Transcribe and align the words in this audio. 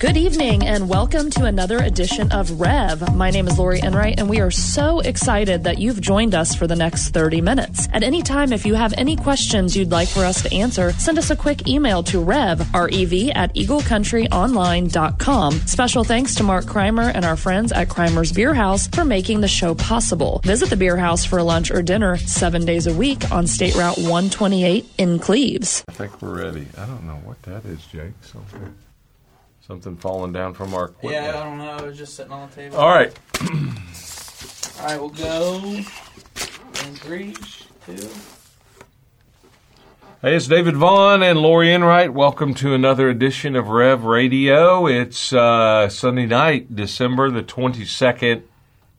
Good 0.00 0.16
evening 0.16 0.66
and 0.66 0.88
welcome 0.88 1.28
to 1.32 1.44
another 1.44 1.76
edition 1.76 2.32
of 2.32 2.58
Rev. 2.58 3.14
My 3.14 3.28
name 3.30 3.46
is 3.46 3.58
Lori 3.58 3.80
Enright 3.80 4.18
and 4.18 4.30
we 4.30 4.40
are 4.40 4.50
so 4.50 5.00
excited 5.00 5.64
that 5.64 5.76
you've 5.76 6.00
joined 6.00 6.34
us 6.34 6.54
for 6.54 6.66
the 6.66 6.74
next 6.74 7.10
30 7.10 7.42
minutes. 7.42 7.86
At 7.92 8.02
any 8.02 8.22
time, 8.22 8.54
if 8.54 8.64
you 8.64 8.72
have 8.74 8.94
any 8.96 9.14
questions 9.14 9.76
you'd 9.76 9.90
like 9.90 10.08
for 10.08 10.20
us 10.20 10.40
to 10.40 10.54
answer, 10.56 10.92
send 10.92 11.18
us 11.18 11.28
a 11.28 11.36
quick 11.36 11.68
email 11.68 12.02
to 12.04 12.18
rev, 12.18 12.66
R-E-V, 12.74 13.32
at 13.32 13.54
eaglecountryonline.com. 13.54 15.52
Special 15.52 16.02
thanks 16.02 16.34
to 16.36 16.44
Mark 16.44 16.64
Kreimer 16.64 17.12
and 17.14 17.26
our 17.26 17.36
friends 17.36 17.70
at 17.70 17.88
Kreimer's 17.88 18.32
Beer 18.32 18.54
House 18.54 18.88
for 18.88 19.04
making 19.04 19.42
the 19.42 19.48
show 19.48 19.74
possible. 19.74 20.40
Visit 20.44 20.70
the 20.70 20.78
Beer 20.78 20.96
House 20.96 21.26
for 21.26 21.42
lunch 21.42 21.70
or 21.70 21.82
dinner 21.82 22.16
seven 22.16 22.64
days 22.64 22.86
a 22.86 22.94
week 22.94 23.30
on 23.30 23.46
State 23.46 23.74
Route 23.74 23.98
128 23.98 24.86
in 24.96 25.18
Cleves. 25.18 25.84
I 25.90 25.92
think 25.92 26.22
we're 26.22 26.42
ready. 26.42 26.66
I 26.78 26.86
don't 26.86 27.04
know 27.04 27.20
what 27.22 27.42
that 27.42 27.66
is, 27.66 27.84
Jake. 27.84 28.14
Something, 28.22 28.74
something 29.70 29.94
falling 29.94 30.32
down 30.32 30.52
from 30.52 30.74
our 30.74 30.86
equipment. 30.86 31.24
Yeah, 31.24 31.40
I 31.40 31.44
don't 31.44 31.58
know. 31.58 31.76
It 31.76 31.86
was 31.86 31.96
just 31.96 32.16
sitting 32.16 32.32
on 32.32 32.50
the 32.50 32.56
table. 32.56 32.76
All 32.76 32.88
right. 32.88 33.16
All 33.40 34.84
right, 34.84 34.98
we'll 34.98 35.10
go 35.10 35.60
in 35.64 35.84
three, 36.96 37.36
two. 37.86 38.08
Hey, 40.22 40.34
it's 40.34 40.48
David 40.48 40.74
Vaughn 40.74 41.22
and 41.22 41.38
Lori 41.38 41.72
Enright. 41.72 42.12
Welcome 42.12 42.52
to 42.54 42.74
another 42.74 43.08
edition 43.08 43.54
of 43.54 43.68
Rev 43.68 44.02
Radio. 44.02 44.88
It's 44.88 45.32
uh, 45.32 45.88
Sunday 45.88 46.26
night, 46.26 46.74
December 46.74 47.30
the 47.30 47.44
22nd. 47.44 48.42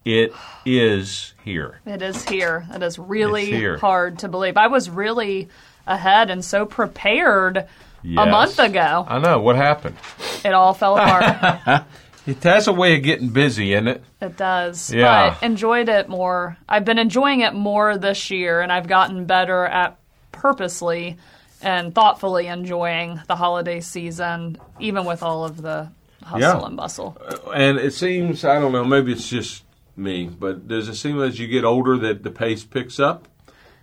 It 0.05 0.33
is 0.65 1.33
here. 1.43 1.81
It 1.85 2.01
is 2.01 2.23
here. 2.29 2.65
It 2.73 2.81
is 2.81 2.97
really 2.97 3.47
here. 3.47 3.77
hard 3.77 4.19
to 4.19 4.29
believe. 4.29 4.55
I 4.55 4.67
was 4.67 4.89
really 4.89 5.49
ahead 5.85 6.29
and 6.29 6.45
so 6.45 6.65
prepared 6.65 7.67
a 8.03 8.25
month 8.25 8.59
ago. 8.59 9.05
I 9.07 9.19
know. 9.19 9.39
What 9.39 9.55
happened? 9.55 9.95
It 10.43 10.53
all 10.53 10.73
fell 10.73 10.97
apart. 10.97 11.83
It 12.27 12.43
has 12.43 12.67
a 12.67 12.71
way 12.71 12.95
of 12.97 13.01
getting 13.01 13.29
busy, 13.29 13.73
isn't 13.73 13.87
it? 13.87 14.03
It 14.21 14.37
does. 14.37 14.93
Yeah. 14.93 15.31
But 15.39 15.43
enjoyed 15.43 15.89
it 15.89 16.07
more. 16.07 16.55
I've 16.69 16.85
been 16.85 16.99
enjoying 16.99 17.39
it 17.41 17.55
more 17.55 17.97
this 17.97 18.29
year, 18.29 18.61
and 18.61 18.71
I've 18.71 18.85
gotten 18.87 19.25
better 19.25 19.65
at 19.65 19.97
purposely 20.31 21.17
and 21.63 21.95
thoughtfully 21.95 22.45
enjoying 22.45 23.19
the 23.27 23.35
holiday 23.35 23.79
season, 23.79 24.59
even 24.79 25.05
with 25.05 25.23
all 25.23 25.43
of 25.45 25.63
the 25.63 25.89
hustle 26.23 26.39
Yeah. 26.59 26.65
and 26.67 26.77
bustle. 26.77 27.17
Uh, 27.27 27.49
and 27.51 27.79
it 27.79 27.93
seems, 27.95 28.45
I 28.45 28.59
don't 28.59 28.71
know, 28.71 28.85
maybe 28.85 29.11
it's 29.13 29.27
just 29.27 29.63
me, 29.97 30.25
but 30.27 30.67
does 30.67 30.89
it 30.89 30.95
seem 30.95 31.19
as 31.21 31.39
you 31.39 31.47
get 31.47 31.63
older 31.63 31.97
that 31.97 32.21
the 32.21 32.29
pace 32.31 32.63
picks 32.63 32.99
up? 32.99 33.27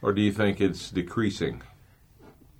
Or 0.00 0.12
do 0.12 0.22
you 0.22 0.30
think 0.32 0.60
it's 0.60 0.92
decreasing? 0.92 1.60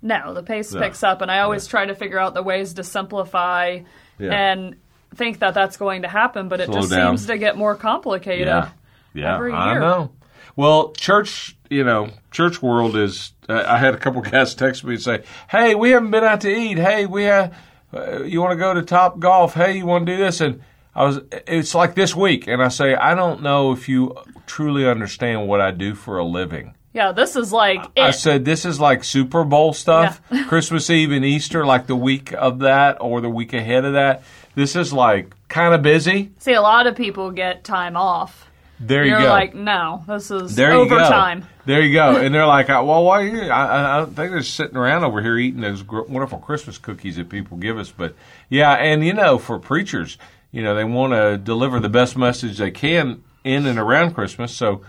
No, 0.01 0.33
the 0.33 0.43
pace 0.43 0.73
picks 0.73 1.03
up, 1.03 1.21
and 1.21 1.29
I 1.29 1.39
always 1.39 1.67
try 1.67 1.85
to 1.85 1.93
figure 1.95 2.19
out 2.19 2.33
the 2.33 2.43
ways 2.43 2.75
to 2.75 2.83
simplify 2.83 3.79
Yeah. 4.17 4.31
and 4.31 4.75
think 5.15 5.39
that 5.39 5.53
that's 5.53 5.75
going 5.77 6.03
to 6.03 6.07
happen, 6.07 6.47
but 6.47 6.61
it 6.61 6.71
just 6.71 6.89
down. 6.89 7.17
seems 7.17 7.27
to 7.27 7.37
get 7.37 7.57
more 7.57 7.75
complicated. 7.75 8.47
Yeah, 8.47 8.69
yeah, 9.13 9.35
every 9.35 9.51
I 9.51 9.71
year. 9.73 9.79
know. 9.81 10.11
Well, 10.55 10.91
church, 10.93 11.57
you 11.69 11.83
know, 11.83 12.09
church 12.31 12.61
world 12.61 12.95
is. 12.95 13.33
Uh, 13.49 13.63
I 13.67 13.77
had 13.77 13.93
a 13.93 13.97
couple 13.97 14.21
guys 14.33 14.55
text 14.55 14.83
me 14.83 14.93
and 14.93 15.01
say, 15.01 15.23
"Hey, 15.49 15.75
we 15.75 15.89
haven't 15.91 16.11
been 16.11 16.23
out 16.23 16.41
to 16.41 16.49
eat. 16.49 16.77
Hey, 16.77 17.05
we 17.05 17.23
have. 17.23 17.53
Uh, 17.93 18.23
you 18.23 18.39
want 18.41 18.51
to 18.51 18.57
go 18.57 18.73
to 18.73 18.81
Top 18.83 19.19
Golf? 19.19 19.53
Hey, 19.55 19.77
you 19.77 19.85
want 19.85 20.05
to 20.05 20.11
do 20.15 20.17
this?" 20.23 20.39
And 20.41 20.61
I 20.95 21.03
was. 21.05 21.19
It's 21.47 21.73
like 21.75 21.95
this 21.95 22.15
week, 22.15 22.47
and 22.47 22.61
I 22.63 22.67
say, 22.69 22.93
I 22.95 23.15
don't 23.15 23.41
know 23.41 23.71
if 23.71 23.89
you 23.89 24.15
truly 24.45 24.87
understand 24.87 25.47
what 25.47 25.59
I 25.61 25.71
do 25.71 25.95
for 25.95 26.17
a 26.19 26.23
living. 26.25 26.75
Yeah, 26.93 27.11
this 27.11 27.35
is 27.35 27.51
like 27.53 27.81
I 27.97 28.11
said 28.11 28.45
this 28.45 28.65
is 28.65 28.79
like 28.79 29.03
Super 29.03 29.43
Bowl 29.43 29.73
stuff, 29.73 30.21
Christmas 30.47 30.89
Eve 30.89 31.11
and 31.11 31.23
Easter, 31.23 31.65
like 31.65 31.85
the 31.87 31.95
week 31.95 32.33
of 32.33 32.59
that 32.59 32.97
or 33.01 33.21
the 33.21 33.29
week 33.29 33.53
ahead 33.53 33.85
of 33.85 33.93
that. 33.93 34.23
This 34.55 34.75
is 34.75 34.91
like 34.91 35.33
kind 35.47 35.73
of 35.73 35.81
busy. 35.83 36.31
See, 36.39 36.53
a 36.53 36.61
lot 36.61 36.87
of 36.87 36.95
people 36.95 37.31
get 37.31 37.63
time 37.63 37.95
off. 37.95 38.47
There 38.81 39.03
you 39.03 39.11
You're 39.11 39.21
go. 39.23 39.27
like, 39.29 39.53
no, 39.53 40.03
this 40.07 40.31
is 40.31 40.55
There 40.55 40.71
you 40.71 40.79
overtime. 40.79 41.41
go. 41.41 41.45
There 41.69 41.81
you 41.81 41.93
go. 41.93 42.15
And 42.15 42.33
they're 42.33 42.47
like, 42.47 42.67
"Uh, 42.69 42.81
well, 42.83 43.03
why 43.03 43.21
are 43.21 43.27
you? 43.27 43.41
I, 43.43 43.65
I- 43.65 44.01
I 44.01 44.05
think 44.05 44.15
they're 44.31 44.41
sitting 44.41 44.75
around 44.77 45.03
over 45.03 45.21
here 45.21 45.37
eating 45.37 45.61
those 45.61 45.83
gr- 45.83 46.01
wonderful 46.01 46.39
Christmas 46.39 46.79
cookies 46.79 47.17
that 47.17 47.29
people 47.29 47.57
give 47.57 47.77
us. 47.77 47.91
But 47.91 48.15
yeah, 48.49 48.71
and 48.73 49.05
you 49.05 49.13
know, 49.13 49.37
for 49.37 49.59
preachers, 49.59 50.17
you 50.51 50.63
know, 50.63 50.73
they 50.73 50.85
want 50.85 51.13
to 51.13 51.37
deliver 51.37 51.79
the 51.79 51.89
best 51.89 52.17
message 52.17 52.57
they 52.57 52.71
can 52.71 53.21
in 53.43 53.67
and 53.67 53.77
around 53.77 54.15
Christmas. 54.15 54.51
So, 54.51 54.81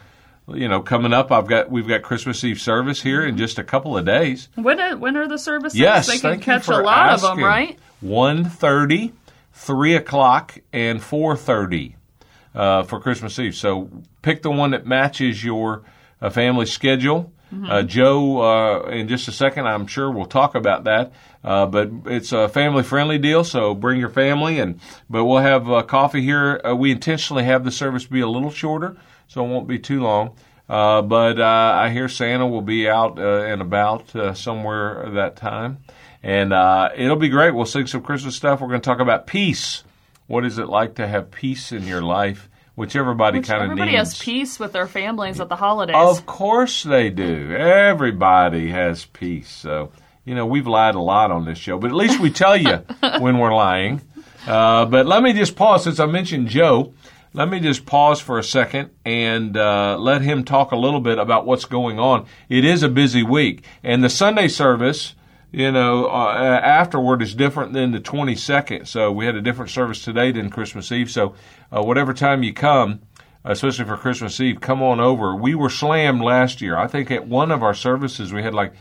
you 0.55 0.69
know, 0.69 0.81
coming 0.81 1.13
up, 1.13 1.31
I've 1.33 1.47
got 1.47 1.71
we've 1.71 1.89
got 1.89 2.03
Christmas 2.03 2.43
Eve 2.45 2.61
service 2.61 3.03
here 3.03 3.25
in 3.25 3.37
just 3.37 3.59
a 3.59 3.65
couple 3.65 3.97
of 3.97 4.05
days. 4.05 4.49
When 4.55 4.81
are, 4.81 4.97
when 4.97 5.17
are 5.17 5.29
the 5.29 5.39
services? 5.39 5.79
Yes, 5.79 6.07
they 6.07 6.19
can 6.19 6.31
thank 6.33 6.47
you 6.47 6.53
catch 6.53 6.65
for 6.65 6.81
a 6.81 6.85
lot 6.85 7.15
of 7.15 7.21
them, 7.21 7.31
asking. 7.31 7.45
right? 7.45 7.79
1.30, 8.05 9.13
3 9.53 9.95
o'clock, 9.97 10.59
and 10.73 11.01
4.30 11.01 11.95
uh, 12.55 12.83
for 12.85 13.01
Christmas 13.01 13.39
Eve. 13.39 13.55
So 13.55 13.91
pick 14.23 14.43
the 14.43 14.51
one 14.51 14.71
that 14.71 14.87
matches 14.87 15.45
your 15.45 15.83
uh, 16.21 16.31
family 16.31 16.67
schedule. 16.67 17.33
Uh, 17.69 17.83
Joe, 17.83 18.43
uh, 18.43 18.91
in 18.91 19.09
just 19.09 19.27
a 19.27 19.33
second, 19.33 19.67
I'm 19.67 19.89
sure 19.89 20.09
we'll 20.09 20.27
talk 20.27 20.55
about 20.55 20.85
that. 20.85 21.13
Uh, 21.43 21.67
but 21.67 21.91
it's 22.07 22.31
a 22.31 22.49
family-friendly 22.49 23.19
deal, 23.19 23.43
so 23.43 23.75
bring 23.75 23.99
your 23.99 24.09
family. 24.09 24.61
And 24.61 24.79
but 25.09 25.25
we'll 25.25 25.39
have 25.39 25.69
uh, 25.69 25.83
coffee 25.83 26.23
here. 26.23 26.61
Uh, 26.65 26.77
we 26.77 26.93
intentionally 26.93 27.43
have 27.43 27.65
the 27.65 27.73
service 27.73 28.07
be 28.07 28.21
a 28.21 28.29
little 28.29 28.53
shorter, 28.53 28.97
so 29.31 29.45
it 29.45 29.49
won't 29.49 29.69
be 29.69 29.79
too 29.79 30.03
long. 30.03 30.37
Uh, 30.69 31.03
but 31.03 31.41
uh, 31.41 31.79
I 31.81 31.91
hear 31.91 32.09
Santa 32.09 32.47
will 32.47 32.63
be 32.63 32.89
out 32.89 33.19
uh, 33.19 33.43
and 33.45 33.63
about 33.63 34.15
uh, 34.15 34.35
somewhere 34.35 35.09
that 35.15 35.37
time. 35.37 35.79
And 36.23 36.53
uh, 36.53 36.91
it'll 36.97 37.17
be 37.17 37.29
great. 37.29 37.55
We'll 37.55 37.65
sing 37.65 37.87
some 37.87 38.03
Christmas 38.03 38.35
stuff. 38.35 38.61
We're 38.61 38.69
going 38.69 38.81
to 38.81 38.85
talk 38.85 38.99
about 38.99 39.27
peace. 39.27 39.85
What 40.27 40.45
is 40.45 40.59
it 40.59 40.69
like 40.69 40.97
to 40.97 41.07
have 41.07 41.31
peace 41.31 41.71
in 41.71 41.87
your 41.87 42.03
life, 42.03 42.49
which 42.75 42.97
everybody 42.97 43.41
kind 43.41 43.63
of 43.63 43.69
needs? 43.71 43.81
everybody 43.81 43.97
has 43.97 44.19
peace 44.19 44.59
with 44.59 44.73
their 44.73 44.87
families 44.89 45.41
at 45.41 45.49
the 45.49 45.57
holidays. 45.57 45.97
Of 45.97 46.27
course 46.27 46.83
they 46.83 47.11
do. 47.11 47.55
Everybody 47.55 48.69
has 48.69 49.05
peace. 49.05 49.49
So, 49.49 49.93
you 50.25 50.35
know, 50.35 50.47
we've 50.47 50.67
lied 50.67 50.97
a 50.97 51.01
lot 51.01 51.31
on 51.31 51.45
this 51.45 51.59
show, 51.59 51.79
but 51.79 51.91
at 51.91 51.97
least 51.97 52.21
we 52.21 52.31
tell 52.31 52.57
you 52.57 52.77
when 53.21 53.39
we're 53.39 53.55
lying. 53.55 54.03
Uh, 54.47 54.87
but 54.87 55.07
let 55.07 55.23
me 55.23 55.33
just 55.33 55.55
pause 55.55 55.85
since 55.85 56.01
I 56.01 56.07
mentioned 56.07 56.49
Joe. 56.49 56.95
Let 57.33 57.49
me 57.49 57.61
just 57.61 57.87
pause 57.87 58.21
for 58.21 58.39
a 58.39 58.43
second 58.43 58.91
and 59.05 59.57
uh, 59.57 59.97
let 59.99 60.23
him 60.23 60.43
talk 60.45 60.73
a 60.73 60.77
little 60.77 61.01
bit 61.01 61.19
about 61.19 61.47
what's 61.47 61.65
going 61.65 61.99
on. 62.01 62.27
It 62.49 62.65
is 62.65 62.83
a 62.83 62.89
busy 62.89 63.23
week, 63.23 63.65
and 63.85 64.03
the 64.03 64.09
Sunday 64.09 64.49
service, 64.49 65.15
you 65.53 65.71
know, 65.71 66.07
uh, 66.07 66.61
afterward 66.63 67.23
is 67.23 67.35
different 67.37 67.73
than 67.73 67.93
the 67.93 68.01
22nd. 68.01 68.89
So 68.89 69.13
we 69.13 69.27
had 69.27 69.37
a 69.37 69.41
different 69.41 69.71
service 69.71 70.03
today 70.03 70.33
than 70.33 70.51
Christmas 70.51 70.91
Eve. 70.91 71.09
So 71.11 71.35
uh, 71.71 71.83
whatever 71.83 72.13
time 72.13 72.43
you 72.43 72.53
come, 72.53 73.01
especially 73.45 73.85
for 73.85 73.97
Christmas 73.97 74.41
Eve, 74.41 74.61
come 74.61 74.83
on 74.83 74.99
over. 74.99 75.35
We 75.37 75.55
were 75.55 75.71
slammed 75.71 76.23
last 76.23 76.61
year. 76.61 76.77
I 76.77 76.89
think 76.89 77.13
at 77.13 77.29
one 77.29 77.53
of 77.53 77.63
our 77.63 77.75
services 77.75 78.33
we 78.33 78.43
had 78.43 78.55
like 78.55 78.73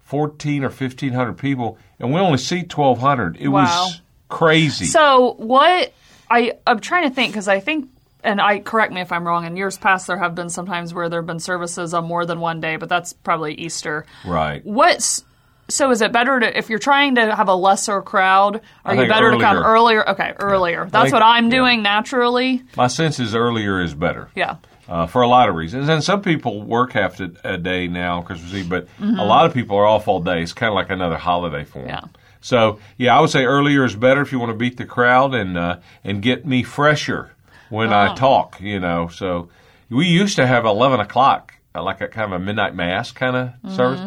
14 0.00 0.64
or 0.64 0.68
1500 0.68 1.34
people, 1.36 1.76
and 1.98 2.14
we 2.14 2.18
only 2.20 2.38
seat 2.38 2.74
1200. 2.74 3.36
It 3.36 3.48
Wow. 3.48 3.60
was 3.64 4.00
crazy. 4.30 4.86
So 4.86 5.34
what 5.38 5.92
I 6.30 6.54
I'm 6.66 6.80
trying 6.80 7.08
to 7.08 7.14
think 7.14 7.32
because 7.32 7.48
I 7.48 7.60
think 7.60 7.88
and 8.24 8.40
I 8.40 8.58
correct 8.60 8.92
me 8.92 9.00
if 9.00 9.12
I'm 9.12 9.26
wrong. 9.26 9.44
In 9.46 9.56
years 9.56 9.78
past, 9.78 10.06
there 10.06 10.18
have 10.18 10.34
been 10.34 10.50
sometimes 10.50 10.92
where 10.92 11.08
there 11.08 11.20
have 11.20 11.26
been 11.26 11.40
services 11.40 11.94
on 11.94 12.04
more 12.04 12.26
than 12.26 12.40
one 12.40 12.60
day, 12.60 12.76
but 12.76 12.88
that's 12.88 13.12
probably 13.12 13.54
Easter. 13.54 14.04
right. 14.26 14.64
What's 14.64 15.24
so 15.70 15.90
is 15.90 16.00
it 16.00 16.12
better 16.12 16.40
to 16.40 16.56
if 16.58 16.70
you're 16.70 16.78
trying 16.78 17.16
to 17.16 17.34
have 17.36 17.48
a 17.48 17.54
lesser 17.54 18.00
crowd? 18.00 18.62
Are 18.86 18.94
you 18.94 19.06
better 19.06 19.30
to 19.32 19.38
come 19.38 19.56
earlier. 19.58 20.00
earlier? 20.02 20.08
Okay, 20.10 20.32
earlier. 20.38 20.84
That's 20.90 21.04
think- 21.04 21.12
what 21.12 21.22
I'm 21.22 21.44
yeah. 21.46 21.50
doing 21.50 21.82
naturally. 21.82 22.62
My 22.76 22.86
sense 22.86 23.18
is 23.20 23.34
earlier 23.34 23.82
is 23.82 23.92
better. 23.94 24.30
Yeah. 24.34 24.56
uh, 24.88 25.06
for 25.06 25.20
a 25.20 25.28
lot 25.28 25.50
of 25.50 25.54
reasons. 25.54 25.90
And 25.90 26.02
some 26.02 26.22
people 26.22 26.62
work 26.62 26.92
half 26.92 27.20
a, 27.20 27.30
a 27.44 27.58
day 27.58 27.86
now, 27.88 28.22
Christmas 28.22 28.54
Eve, 28.54 28.68
but 28.70 28.86
Mm-hmm. 28.98 29.18
a 29.18 29.24
lot 29.26 29.44
of 29.44 29.52
people 29.52 29.76
are 29.76 29.84
off 29.84 30.08
all 30.08 30.20
day. 30.20 30.42
It's 30.42 30.54
kind 30.54 30.70
of 30.70 30.74
like 30.74 30.88
another 30.88 31.18
holiday 31.18 31.64
for 31.64 31.80
them. 31.80 31.88
Yeah. 31.88 32.00
So 32.40 32.78
yeah, 32.96 33.14
I 33.14 33.20
would 33.20 33.28
say 33.28 33.44
earlier 33.44 33.84
is 33.84 33.94
better 33.94 34.22
if 34.22 34.32
you 34.32 34.38
want 34.38 34.50
to 34.52 34.56
beat 34.56 34.78
the 34.78 34.86
crowd 34.86 35.34
and 35.34 35.58
uh, 35.58 35.80
and 36.02 36.22
get 36.22 36.46
me 36.46 36.62
fresher 36.62 37.32
when 37.70 37.92
Uh-huh. 37.92 38.12
I 38.12 38.16
talk. 38.16 38.60
You 38.60 38.80
know, 38.80 39.08
so 39.08 39.48
we 39.90 40.06
used 40.06 40.36
to 40.36 40.46
have 40.46 40.64
eleven 40.64 41.00
o'clock, 41.00 41.54
uh, 41.74 41.82
like 41.82 42.00
a 42.00 42.08
kind 42.08 42.32
of 42.32 42.40
a 42.40 42.44
midnight 42.44 42.74
mass 42.74 43.12
kind 43.12 43.36
of 43.36 43.48
Mm-hmm. 43.48 43.74
service. 43.76 44.00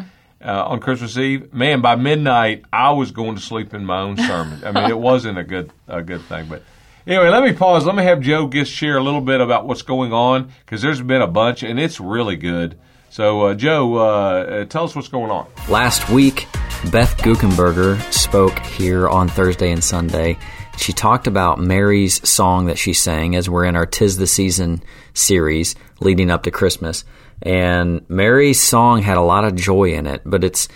Uh, 0.43 0.65
on 0.69 0.79
Christmas 0.79 1.15
Eve, 1.17 1.53
man, 1.53 1.81
by 1.81 1.95
midnight 1.95 2.63
I 2.73 2.93
was 2.93 3.11
going 3.11 3.35
to 3.35 3.41
sleep 3.41 3.75
in 3.75 3.85
my 3.85 4.01
own 4.01 4.17
sermon. 4.17 4.63
I 4.65 4.71
mean, 4.71 4.89
it 4.89 4.97
wasn't 5.11 5.37
a 5.37 5.43
good 5.43 5.71
a 5.87 6.01
good 6.01 6.21
thing, 6.23 6.47
but 6.49 6.63
Anyway, 7.05 7.29
let 7.29 7.43
me 7.43 7.51
pause. 7.53 7.83
Let 7.85 7.95
me 7.95 8.03
have 8.03 8.21
Joe 8.21 8.47
just 8.47 8.71
share 8.71 8.95
a 8.97 9.03
little 9.03 9.21
bit 9.21 9.41
about 9.41 9.67
what's 9.67 9.81
going 9.81 10.13
on 10.13 10.51
because 10.65 10.81
there's 10.83 11.01
been 11.01 11.21
a 11.21 11.27
bunch 11.27 11.63
and 11.63 11.79
it's 11.79 11.99
really 11.99 12.35
good. 12.35 12.77
So, 13.09 13.41
uh, 13.47 13.53
Joe, 13.55 13.97
uh, 13.97 14.01
uh, 14.01 14.65
tell 14.65 14.83
us 14.85 14.95
what's 14.95 15.07
going 15.09 15.31
on. 15.31 15.47
Last 15.67 16.09
week, 16.09 16.47
Beth 16.91 17.17
Guckenberger 17.17 17.99
spoke 18.13 18.57
here 18.59 19.09
on 19.09 19.27
Thursday 19.27 19.71
and 19.71 19.83
Sunday. 19.83 20.37
She 20.81 20.93
talked 20.93 21.27
about 21.27 21.59
Mary's 21.59 22.27
song 22.27 22.65
that 22.65 22.77
she 22.77 22.93
sang 22.93 23.35
as 23.35 23.49
we're 23.49 23.65
in 23.65 23.75
our 23.75 23.85
Tis 23.85 24.17
the 24.17 24.25
Season 24.25 24.81
series 25.13 25.75
leading 25.99 26.31
up 26.31 26.43
to 26.43 26.51
Christmas. 26.51 27.03
And 27.43 28.07
Mary's 28.09 28.59
song 28.59 29.01
had 29.01 29.17
a 29.17 29.21
lot 29.21 29.45
of 29.45 29.55
joy 29.55 29.93
in 29.93 30.07
it, 30.07 30.21
but 30.25 30.43
it's 30.43 30.67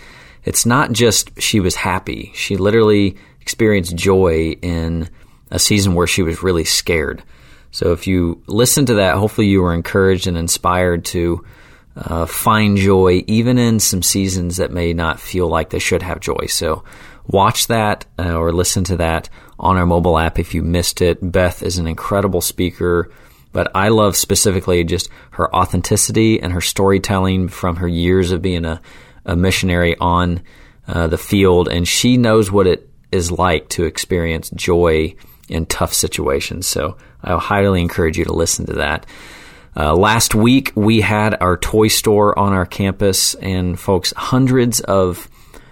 it's 0.44 0.64
not 0.64 0.92
just 0.92 1.40
she 1.42 1.58
was 1.58 1.74
happy. 1.74 2.30
She 2.34 2.56
literally 2.56 3.16
experienced 3.40 3.96
joy 3.96 4.56
in 4.62 5.08
a 5.50 5.58
season 5.58 5.94
where 5.94 6.06
she 6.06 6.22
was 6.22 6.42
really 6.42 6.64
scared. 6.64 7.22
So 7.72 7.92
if 7.92 8.06
you 8.06 8.42
listen 8.46 8.86
to 8.86 8.94
that, 8.94 9.16
hopefully 9.16 9.48
you 9.48 9.60
were 9.60 9.74
encouraged 9.74 10.28
and 10.28 10.38
inspired 10.38 11.04
to 11.06 11.44
uh, 11.96 12.26
find 12.26 12.76
joy 12.76 13.24
even 13.26 13.58
in 13.58 13.80
some 13.80 14.02
seasons 14.02 14.58
that 14.58 14.70
may 14.70 14.92
not 14.92 15.20
feel 15.20 15.48
like 15.48 15.70
they 15.70 15.78
should 15.78 16.02
have 16.02 16.20
joy. 16.20 16.46
So 16.48 16.84
watch 17.26 17.66
that 17.66 18.06
uh, 18.18 18.34
or 18.34 18.52
listen 18.52 18.84
to 18.84 18.96
that 18.98 19.28
on 19.58 19.76
our 19.76 19.86
mobile 19.86 20.18
app 20.18 20.38
if 20.38 20.54
you 20.54 20.62
missed 20.62 21.00
it. 21.00 21.18
Beth 21.20 21.62
is 21.62 21.78
an 21.78 21.86
incredible 21.86 22.40
speaker, 22.40 23.10
but 23.52 23.70
I 23.74 23.88
love 23.88 24.16
specifically 24.16 24.84
just 24.84 25.08
her 25.30 25.54
authenticity 25.54 26.40
and 26.40 26.52
her 26.52 26.60
storytelling 26.60 27.48
from 27.48 27.76
her 27.76 27.88
years 27.88 28.32
of 28.32 28.42
being 28.42 28.64
a, 28.64 28.80
a 29.24 29.36
missionary 29.36 29.96
on 29.98 30.42
uh, 30.86 31.06
the 31.06 31.18
field, 31.18 31.68
and 31.68 31.86
she 31.88 32.16
knows 32.16 32.50
what 32.50 32.66
it 32.66 32.88
is 33.10 33.30
like 33.30 33.68
to 33.70 33.84
experience 33.84 34.50
joy 34.50 35.14
in 35.48 35.66
tough 35.66 35.92
situations. 35.92 36.66
So 36.66 36.96
I 37.22 37.38
highly 37.38 37.80
encourage 37.80 38.18
you 38.18 38.24
to 38.24 38.32
listen 38.32 38.66
to 38.66 38.74
that. 38.74 39.06
Uh, 39.76 39.94
last 39.94 40.34
week, 40.34 40.72
we 40.74 41.00
had 41.00 41.36
our 41.40 41.56
toy 41.56 41.88
store 41.88 42.38
on 42.38 42.52
our 42.52 42.66
campus, 42.66 43.34
and 43.34 43.78
folks, 43.78 44.12
hundreds 44.16 44.80
of 44.80 45.28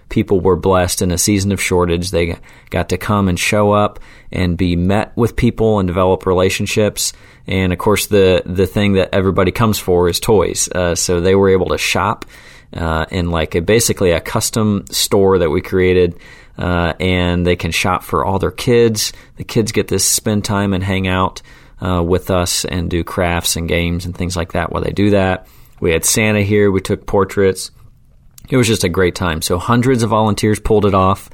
people 0.08 0.40
were 0.40 0.56
blessed 0.56 1.02
in 1.02 1.10
a 1.10 1.18
season 1.18 1.52
of 1.52 1.60
shortage. 1.60 2.10
They 2.10 2.36
got 2.70 2.88
to 2.90 2.98
come 2.98 3.28
and 3.28 3.38
show 3.38 3.72
up 3.72 4.00
and 4.30 4.56
be 4.56 4.76
met 4.76 5.16
with 5.16 5.36
people 5.36 5.78
and 5.78 5.86
develop 5.86 6.26
relationships. 6.26 7.12
And 7.46 7.72
of 7.72 7.78
course, 7.78 8.06
the 8.06 8.42
the 8.46 8.66
thing 8.66 8.94
that 8.94 9.10
everybody 9.12 9.52
comes 9.52 9.78
for 9.78 10.08
is 10.08 10.20
toys. 10.20 10.68
Uh, 10.68 10.94
so 10.94 11.20
they 11.20 11.34
were 11.34 11.50
able 11.50 11.68
to 11.68 11.78
shop 11.78 12.24
uh, 12.72 13.06
in 13.10 13.30
like 13.30 13.54
a, 13.54 13.62
basically 13.62 14.10
a 14.10 14.20
custom 14.20 14.84
store 14.90 15.38
that 15.38 15.50
we 15.50 15.60
created. 15.60 16.18
Uh, 16.56 16.92
and 17.00 17.44
they 17.44 17.56
can 17.56 17.72
shop 17.72 18.04
for 18.04 18.24
all 18.24 18.38
their 18.38 18.52
kids. 18.52 19.12
The 19.36 19.44
kids 19.44 19.72
get 19.72 19.88
to 19.88 19.98
spend 19.98 20.44
time 20.44 20.72
and 20.72 20.84
hang 20.84 21.08
out 21.08 21.42
uh, 21.84 22.02
with 22.02 22.30
us 22.30 22.64
and 22.64 22.88
do 22.88 23.02
crafts 23.02 23.56
and 23.56 23.68
games 23.68 24.06
and 24.06 24.16
things 24.16 24.36
like 24.36 24.52
that 24.52 24.70
while 24.70 24.82
they 24.82 24.92
do 24.92 25.10
that. 25.10 25.48
We 25.80 25.90
had 25.90 26.04
Santa 26.04 26.42
here. 26.42 26.70
We 26.70 26.80
took 26.80 27.06
portraits. 27.06 27.70
It 28.48 28.56
was 28.56 28.66
just 28.66 28.84
a 28.84 28.88
great 28.88 29.14
time. 29.14 29.42
So 29.42 29.58
hundreds 29.58 30.02
of 30.02 30.10
volunteers 30.10 30.60
pulled 30.60 30.86
it 30.86 30.94
off. 30.94 31.30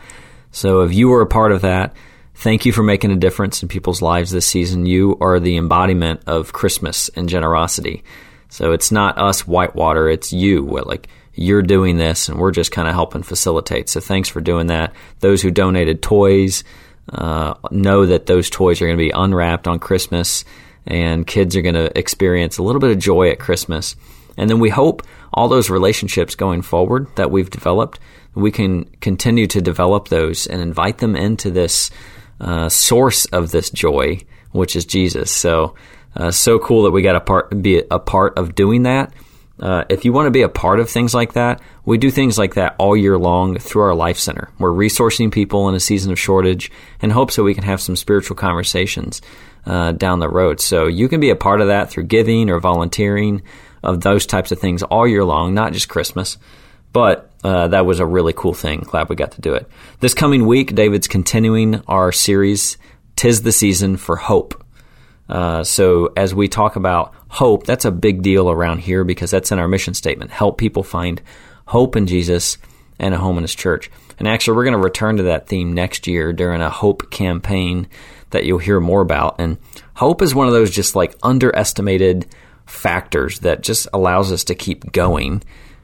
So 0.53 0.81
if 0.81 0.95
you 0.95 1.09
were 1.09 1.23
a 1.23 1.27
part 1.27 1.53
of 1.53 1.63
that, 1.63 1.95
thank 2.35 2.65
you 2.65 2.73
for 2.73 2.83
making 2.83 3.11
a 3.11 3.17
difference 3.17 3.63
in 3.63 3.69
people's 3.69 4.03
lives 4.03 4.31
this 4.31 4.47
season. 4.47 4.87
You 4.87 5.17
are 5.21 5.41
the 5.41 5.57
embodiment 5.57 6.23
of 6.27 6.53
Christmas 6.53 7.09
and 7.11 7.29
generosity. 7.29 8.03
So 8.49 8.73
it's 8.73 8.91
not 8.91 9.19
us 9.19 9.47
Whitewater, 9.47 10.09
it's 10.09 10.33
you. 10.33 10.67
Like 10.85 11.09
you're 11.35 11.63
doing 11.63 11.97
this 11.97 12.29
and 12.29 12.39
we're 12.39 12.51
just 12.51 12.73
kind 12.73 12.89
of 12.89 12.95
helping 12.95 13.23
facilitate. 13.23 13.89
So 13.89 14.01
thanks 14.01 14.29
for 14.29 14.41
doing 14.41 14.69
that. 14.69 14.93
Those 15.21 15.43
who 15.43 15.51
donated 15.51 16.03
toys, 16.03 16.65
uh, 17.13 17.55
know 17.71 18.07
that 18.07 18.27
those 18.27 18.51
toys 18.51 18.81
are 18.81 18.87
going 18.87 18.99
to 18.99 19.05
be 19.05 19.11
unwrapped 19.11 19.67
on 19.67 19.79
Christmas, 19.79 20.45
and 20.87 21.27
kids 21.27 21.57
are 21.57 21.63
going 21.63 21.75
to 21.75 21.97
experience 21.99 22.59
a 22.59 22.63
little 22.63 22.81
bit 22.81 22.91
of 22.91 22.99
joy 22.99 23.31
at 23.31 23.39
Christmas. 23.39 23.97
And 24.37 24.49
then 24.49 24.61
we 24.61 24.71
hope 24.71 25.03
all 25.33 25.49
those 25.49 25.71
relationships 25.71 26.35
going 26.35 26.63
forward 26.63 27.07
that 27.17 27.31
we've 27.31 27.51
developed, 27.51 27.99
we 28.35 28.51
can 28.51 28.85
continue 29.01 29.47
to 29.49 29.61
develop 29.61 30.09
those 30.09 30.47
and 30.47 30.61
invite 30.61 30.99
them 30.99 31.17
into 31.17 31.51
this 31.51 31.91
uh, 32.41 32.69
source 32.69 33.27
of 33.27 33.51
this 33.51 33.71
joy, 33.71 34.21
which 34.53 34.77
is 34.77 34.85
Jesus. 34.85 35.31
So, 35.31 35.75
uh, 36.17 36.31
so 36.31 36.59
cool 36.59 36.85
that 36.85 36.91
we 36.91 37.03
got 37.03 37.27
to 37.27 37.55
be 37.57 37.83
a 37.91 37.99
part 37.99 38.39
of 38.39 38.55
doing 38.55 38.85
that. 38.85 39.13
Uh, 39.61 39.85
if 39.91 40.07
you 40.07 40.13
want 40.13 40.27
to 40.27 40.31
be 40.31 40.41
a 40.43 40.49
part 40.49 40.81
of 40.81 40.89
things 40.89 41.13
like 41.13 41.35
that, 41.35 41.61
we 41.85 41.99
do 41.99 42.11
things 42.11 42.39
like 42.39 42.55
that 42.55 42.75
all 42.79 42.97
year 42.97 43.19
long 43.19 43.59
through 43.59 43.83
our 43.83 43.95
Life 43.95 44.19
Center. 44.19 44.51
We're 44.59 44.71
resourcing 44.71 45.31
people 45.31 45.69
in 45.69 45.75
a 45.75 45.81
season 45.81 46.13
of 46.13 46.19
shortage 46.19 46.73
in 47.03 47.11
hopes 47.11 47.37
that 47.37 47.43
we 47.43 47.55
can 47.55 47.65
have 47.65 47.81
some 47.81 47.95
spiritual 47.95 48.37
conversations 48.37 49.21
uh, 49.67 49.93
down 49.93 50.21
the 50.21 50.31
road. 50.31 50.61
So 50.61 50.87
you 50.87 51.09
can 51.09 51.21
be 51.21 51.29
a 51.29 51.37
part 51.37 51.61
of 51.61 51.67
that 51.67 51.91
through 51.91 52.05
giving 52.05 52.49
or 52.49 52.59
volunteering 52.59 53.43
of 53.83 54.01
those 54.01 54.27
types 54.27 54.53
of 54.53 54.59
things 54.59 54.83
all 54.83 55.07
year 55.07 55.25
long, 55.25 55.55
not 55.55 55.73
just 55.73 55.89
Christmas. 55.89 56.39
But 56.93 57.31
uh, 57.45 57.69
that 57.69 57.87
was 57.87 58.01
a 58.01 58.07
really 58.07 58.33
cool 58.33 58.55
thing. 58.55 58.81
Glad 58.81 59.09
we 59.09 59.17
got 59.17 59.33
to 59.33 59.41
do 59.41 59.55
it. 59.55 59.69
This 60.01 60.15
coming 60.15 60.47
week, 60.47 60.75
David's 60.75 61.09
continuing 61.09 61.83
our 61.87 62.11
series, 62.13 62.79
Tis 63.17 63.43
the 63.43 63.53
Season 63.53 63.97
for 63.97 64.17
Hope. 64.17 64.65
Uh, 65.29 65.63
so 65.63 66.13
as 66.17 66.35
we 66.35 66.49
talk 66.49 66.75
about 66.75 67.15
hope, 67.29 67.65
that's 67.65 67.85
a 67.85 67.93
big 67.93 68.23
deal 68.23 68.51
around 68.51 68.79
here 68.79 69.05
because 69.05 69.31
that's 69.31 69.53
in 69.53 69.61
our 69.61 69.69
mission 69.69 69.95
statement. 69.95 70.33
Help 70.33 70.59
people 70.59 70.83
find 70.83 71.23
hope 71.67 71.95
in 71.95 72.09
Jesus 72.09 72.59
and 72.99 73.15
a 73.15 73.19
home 73.19 73.37
in 73.39 73.45
His 73.45 73.55
church. 73.55 73.91
And 74.19 74.27
actually, 74.27 74.57
we're 74.57 74.65
going 74.65 74.73
to 74.73 74.83
return 74.83 75.17
to 75.19 75.23
that 75.25 75.47
theme 75.47 75.73
next 75.73 76.09
year 76.09 76.33
during 76.33 76.61
a 76.61 76.69
hope 76.69 77.11
campaign 77.11 77.87
that 78.31 78.45
you'll 78.45 78.59
hear 78.59 78.81
more 78.81 79.01
about. 79.01 79.37
And 79.39 79.57
hope 79.95 80.21
is 80.21 80.35
one 80.35 80.49
of 80.49 80.53
those 80.53 80.71
just 80.71 80.97
like 80.97 81.15
underestimated 81.23 82.27
factors 82.71 83.41
that 83.41 83.63
just 83.63 83.89
allows 83.93 84.33
us 84.33 84.45
to 84.45 84.55
keep 84.55 84.93
going, 84.93 85.43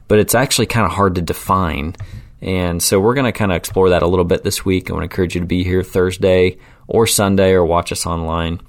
but 0.08 0.18
it's 0.18 0.34
actually 0.34 0.66
kind 0.66 0.86
of 0.86 0.92
hard 0.92 1.16
to 1.16 1.22
define. 1.22 1.94
And 2.40 2.82
so 2.82 3.00
we're 3.00 3.14
going 3.14 3.24
to 3.24 3.32
kind 3.32 3.50
of 3.50 3.56
explore 3.56 3.90
that 3.90 4.02
a 4.02 4.06
little 4.06 4.24
bit 4.24 4.44
this 4.44 4.64
week. 4.64 4.88
I 4.88 4.92
want 4.92 5.02
to 5.02 5.12
encourage 5.12 5.34
you 5.34 5.40
to 5.40 5.46
be 5.46 5.64
here 5.64 5.82
Thursday 5.82 6.58
or 6.86 7.06
Sunday 7.06 7.52
or 7.52 7.64
watch 7.64 7.92
us 7.92 8.06
online. 8.06 8.60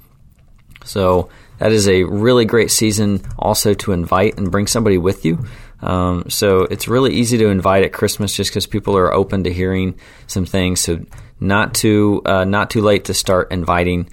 So 0.84 1.30
that 1.60 1.72
is 1.72 1.88
a 1.88 2.04
really 2.04 2.46
great 2.46 2.72
season 2.72 3.22
also 3.38 3.74
to 3.76 3.92
invite 3.92 4.38
and 4.38 4.52
bring 4.52 4.68
somebody 4.68 4.98
with 4.98 5.26
you. 5.26 5.46
Um, 5.82 6.30
so 6.30 6.62
it's 6.62 6.88
really 6.88 7.14
easy 7.14 7.38
to 7.38 7.50
invite 7.50 7.84
at 7.84 7.94
Christmas 7.94 8.34
just 8.34 8.50
because 8.50 8.66
people 8.66 8.98
are 8.98 9.14
open 9.14 9.44
to 9.44 9.54
hearing 9.54 10.00
some 10.26 10.46
things. 10.46 10.80
So 10.80 11.06
not 11.40 11.76
too 11.76 12.22
uh, 12.26 12.46
not 12.46 12.72
too 12.72 12.82
late 12.82 13.06
to 13.06 13.14
start 13.14 13.52
inviting 13.52 14.10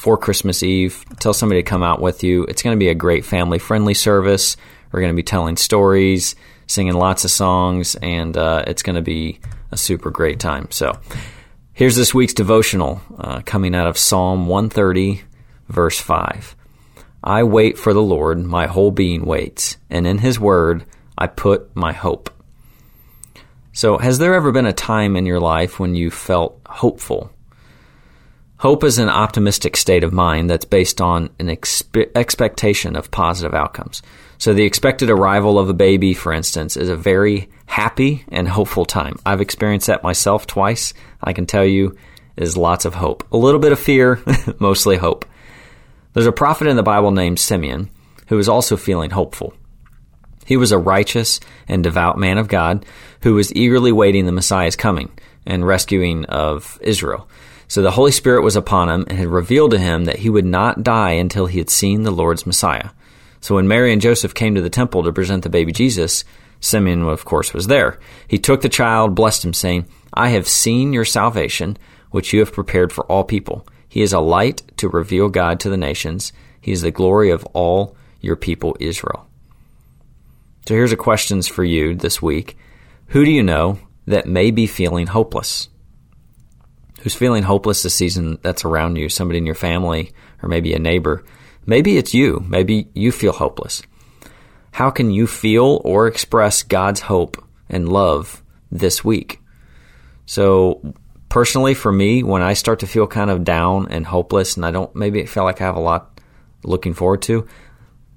for 0.00 0.16
Christmas 0.16 0.62
Eve. 0.62 1.04
Tell 1.18 1.34
somebody 1.34 1.62
to 1.62 1.68
come 1.68 1.82
out 1.82 2.00
with 2.00 2.24
you. 2.24 2.44
It's 2.44 2.62
going 2.62 2.74
to 2.74 2.78
be 2.78 2.88
a 2.88 2.94
great 2.94 3.24
family 3.24 3.58
friendly 3.58 3.92
service. 3.92 4.56
We're 4.90 5.00
going 5.00 5.12
to 5.12 5.16
be 5.16 5.22
telling 5.22 5.58
stories, 5.58 6.34
singing 6.66 6.94
lots 6.94 7.24
of 7.26 7.30
songs, 7.30 7.96
and 7.96 8.34
uh, 8.34 8.64
it's 8.66 8.82
going 8.82 8.96
to 8.96 9.02
be 9.02 9.40
a 9.70 9.76
super 9.76 10.10
great 10.10 10.40
time. 10.40 10.68
So 10.70 10.98
here's 11.74 11.96
this 11.96 12.14
week's 12.14 12.32
devotional 12.32 13.02
uh, 13.18 13.42
coming 13.44 13.74
out 13.74 13.86
of 13.86 13.98
Psalm 13.98 14.46
130 14.46 15.22
verse 15.68 16.00
5. 16.00 16.56
I 17.22 17.42
wait 17.42 17.76
for 17.76 17.92
the 17.92 18.02
Lord, 18.02 18.42
my 18.42 18.66
whole 18.66 18.90
being 18.90 19.26
waits, 19.26 19.76
and 19.90 20.06
in 20.06 20.16
his 20.16 20.40
word 20.40 20.86
I 21.18 21.26
put 21.26 21.76
my 21.76 21.92
hope. 21.92 22.30
So, 23.72 23.98
has 23.98 24.18
there 24.18 24.34
ever 24.34 24.50
been 24.50 24.66
a 24.66 24.72
time 24.72 25.14
in 25.14 25.26
your 25.26 25.40
life 25.40 25.78
when 25.78 25.94
you 25.94 26.10
felt 26.10 26.58
hopeful? 26.66 27.30
Hope 28.60 28.84
is 28.84 28.98
an 28.98 29.08
optimistic 29.08 29.74
state 29.74 30.04
of 30.04 30.12
mind 30.12 30.50
that's 30.50 30.66
based 30.66 31.00
on 31.00 31.30
an 31.38 31.46
expe- 31.46 32.10
expectation 32.14 32.94
of 32.94 33.10
positive 33.10 33.54
outcomes. 33.54 34.02
So, 34.36 34.52
the 34.52 34.64
expected 34.64 35.08
arrival 35.08 35.58
of 35.58 35.70
a 35.70 35.74
baby, 35.74 36.12
for 36.12 36.30
instance, 36.30 36.76
is 36.76 36.90
a 36.90 36.96
very 36.96 37.48
happy 37.64 38.22
and 38.28 38.46
hopeful 38.46 38.84
time. 38.84 39.16
I've 39.24 39.40
experienced 39.40 39.86
that 39.86 40.02
myself 40.02 40.46
twice. 40.46 40.92
I 41.22 41.32
can 41.32 41.46
tell 41.46 41.64
you, 41.64 41.96
is 42.36 42.54
lots 42.54 42.84
of 42.84 42.92
hope. 42.92 43.24
A 43.32 43.38
little 43.38 43.60
bit 43.60 43.72
of 43.72 43.80
fear, 43.80 44.22
mostly 44.58 44.98
hope. 44.98 45.24
There's 46.12 46.26
a 46.26 46.32
prophet 46.32 46.66
in 46.66 46.76
the 46.76 46.82
Bible 46.82 47.12
named 47.12 47.38
Simeon 47.38 47.88
who 48.26 48.36
was 48.36 48.50
also 48.50 48.76
feeling 48.76 49.08
hopeful. 49.08 49.54
He 50.44 50.58
was 50.58 50.70
a 50.70 50.76
righteous 50.76 51.40
and 51.66 51.82
devout 51.82 52.18
man 52.18 52.36
of 52.36 52.48
God 52.48 52.84
who 53.22 53.36
was 53.36 53.54
eagerly 53.56 53.90
waiting 53.90 54.26
the 54.26 54.32
Messiah's 54.32 54.76
coming 54.76 55.10
and 55.46 55.66
rescuing 55.66 56.26
of 56.26 56.78
Israel. 56.82 57.26
So 57.70 57.80
the 57.80 57.92
Holy 57.92 58.12
Spirit 58.12 58.42
was 58.42 58.56
upon 58.56 58.90
him 58.90 59.06
and 59.08 59.16
had 59.16 59.28
revealed 59.28 59.70
to 59.70 59.78
him 59.78 60.04
that 60.04 60.18
he 60.18 60.28
would 60.28 60.44
not 60.44 60.82
die 60.82 61.12
until 61.12 61.46
he 61.46 61.58
had 61.58 61.70
seen 61.70 62.02
the 62.02 62.10
Lord's 62.10 62.44
Messiah. 62.44 62.90
So 63.40 63.54
when 63.54 63.66
Mary 63.66 63.92
and 63.92 64.02
Joseph 64.02 64.34
came 64.34 64.54
to 64.54 64.60
the 64.60 64.68
temple 64.68 65.02
to 65.04 65.12
present 65.12 65.42
the 65.42 65.48
baby 65.48 65.72
Jesus, 65.72 66.24
Simeon, 66.60 67.04
of 67.04 67.24
course, 67.24 67.54
was 67.54 67.68
there. 67.68 67.98
He 68.28 68.38
took 68.38 68.60
the 68.60 68.68
child, 68.68 69.14
blessed 69.14 69.46
him, 69.46 69.54
saying, 69.54 69.86
I 70.12 70.28
have 70.28 70.46
seen 70.46 70.92
your 70.92 71.06
salvation, 71.06 71.78
which 72.10 72.34
you 72.34 72.40
have 72.40 72.52
prepared 72.52 72.92
for 72.92 73.06
all 73.06 73.24
people 73.24 73.64
he 73.90 74.02
is 74.02 74.12
a 74.12 74.20
light 74.20 74.62
to 74.76 74.88
reveal 74.88 75.28
God 75.28 75.58
to 75.60 75.68
the 75.68 75.76
nations. 75.76 76.32
He 76.60 76.70
is 76.70 76.80
the 76.80 76.92
glory 76.92 77.30
of 77.30 77.44
all 77.46 77.96
your 78.20 78.36
people, 78.36 78.76
Israel. 78.78 79.26
So 80.68 80.74
here's 80.74 80.92
a 80.92 80.96
questions 80.96 81.48
for 81.48 81.64
you 81.64 81.96
this 81.96 82.22
week. 82.22 82.56
Who 83.08 83.24
do 83.24 83.32
you 83.32 83.42
know 83.42 83.80
that 84.06 84.28
may 84.28 84.52
be 84.52 84.68
feeling 84.68 85.08
hopeless? 85.08 85.69
Who's 87.00 87.14
feeling 87.14 87.42
hopeless 87.42 87.82
this 87.82 87.94
season 87.94 88.38
that's 88.42 88.64
around 88.64 88.96
you? 88.96 89.08
Somebody 89.08 89.38
in 89.38 89.46
your 89.46 89.54
family 89.54 90.12
or 90.42 90.48
maybe 90.48 90.74
a 90.74 90.78
neighbor. 90.78 91.24
Maybe 91.66 91.96
it's 91.96 92.14
you. 92.14 92.44
Maybe 92.48 92.88
you 92.94 93.12
feel 93.12 93.32
hopeless. 93.32 93.82
How 94.72 94.90
can 94.90 95.10
you 95.10 95.26
feel 95.26 95.80
or 95.84 96.06
express 96.06 96.62
God's 96.62 97.00
hope 97.00 97.42
and 97.68 97.88
love 97.88 98.42
this 98.70 99.04
week? 99.04 99.40
So 100.26 100.94
personally 101.30 101.74
for 101.74 101.90
me 101.90 102.22
when 102.22 102.42
i 102.42 102.52
start 102.52 102.80
to 102.80 102.86
feel 102.86 103.06
kind 103.06 103.30
of 103.30 103.44
down 103.44 103.86
and 103.88 104.04
hopeless 104.04 104.56
and 104.56 104.66
i 104.66 104.70
don't 104.70 104.94
maybe 104.94 105.24
feel 105.24 105.44
like 105.44 105.60
i 105.62 105.64
have 105.64 105.76
a 105.76 105.80
lot 105.80 106.20
looking 106.64 106.92
forward 106.92 107.22
to 107.22 107.46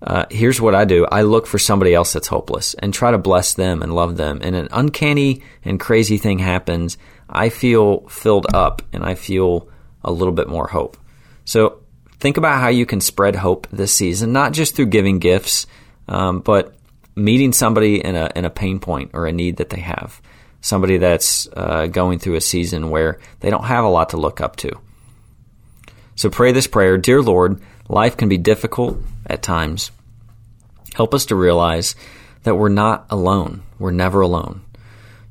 uh, 0.01 0.25
here's 0.29 0.59
what 0.59 0.75
i 0.75 0.83
do 0.83 1.05
i 1.11 1.21
look 1.21 1.45
for 1.45 1.59
somebody 1.59 1.93
else 1.93 2.11
that's 2.11 2.27
hopeless 2.27 2.73
and 2.73 2.93
try 2.93 3.11
to 3.11 3.17
bless 3.17 3.53
them 3.53 3.81
and 3.81 3.93
love 3.93 4.17
them 4.17 4.39
and 4.41 4.55
an 4.55 4.67
uncanny 4.71 5.41
and 5.63 5.79
crazy 5.79 6.17
thing 6.17 6.39
happens 6.39 6.97
i 7.33 7.49
feel 7.49 8.07
filled 8.07 8.47
up 8.53 8.81
and 8.93 9.03
i 9.03 9.15
feel 9.15 9.67
a 10.03 10.11
little 10.11 10.33
bit 10.33 10.47
more 10.47 10.67
hope. 10.67 10.97
So 11.45 11.81
think 12.19 12.37
about 12.37 12.59
how 12.59 12.67
you 12.67 12.85
can 12.85 13.01
spread 13.01 13.35
hope 13.35 13.67
this 13.71 13.93
season, 13.93 14.33
not 14.33 14.53
just 14.53 14.75
through 14.75 14.87
giving 14.87 15.19
gifts, 15.19 15.65
um, 16.07 16.39
but 16.39 16.75
meeting 17.15 17.53
somebody 17.53 18.03
in 18.03 18.15
a 18.15 18.31
in 18.35 18.45
a 18.45 18.49
pain 18.49 18.79
point 18.79 19.11
or 19.13 19.27
a 19.27 19.31
need 19.31 19.57
that 19.57 19.69
they 19.69 19.79
have, 19.79 20.21
somebody 20.61 20.97
that's 20.97 21.47
uh, 21.55 21.87
going 21.87 22.19
through 22.19 22.35
a 22.35 22.41
season 22.41 22.89
where 22.89 23.19
they 23.39 23.49
don't 23.49 23.65
have 23.65 23.85
a 23.85 23.89
lot 23.89 24.09
to 24.09 24.17
look 24.17 24.41
up 24.41 24.55
to. 24.57 24.71
So 26.15 26.29
pray 26.29 26.51
this 26.51 26.67
prayer, 26.67 26.97
dear 26.97 27.21
Lord. 27.21 27.61
Life 27.89 28.17
can 28.17 28.29
be 28.29 28.37
difficult 28.37 28.97
at 29.27 29.41
times. 29.41 29.91
Help 30.93 31.13
us 31.13 31.25
to 31.27 31.35
realize 31.35 31.95
that 32.43 32.55
we're 32.55 32.69
not 32.69 33.05
alone. 33.09 33.63
We're 33.79 33.91
never 33.91 34.21
alone. 34.21 34.61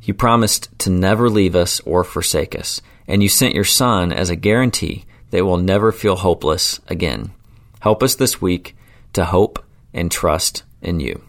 You 0.02 0.14
promised 0.14 0.76
to 0.80 0.90
never 0.90 1.30
leave 1.30 1.54
us 1.54 1.80
or 1.80 2.02
forsake 2.02 2.58
us, 2.58 2.80
and 3.06 3.22
you 3.22 3.28
sent 3.28 3.54
your 3.54 3.64
Son 3.64 4.12
as 4.12 4.30
a 4.30 4.36
guarantee 4.36 5.04
that 5.30 5.46
we'll 5.46 5.58
never 5.58 5.92
feel 5.92 6.16
hopeless 6.16 6.80
again. 6.88 7.32
Help 7.80 8.02
us 8.02 8.14
this 8.14 8.40
week 8.40 8.76
to 9.12 9.24
hope 9.24 9.64
and 9.94 10.10
trust 10.10 10.64
in 10.80 11.00
you. 11.00 11.22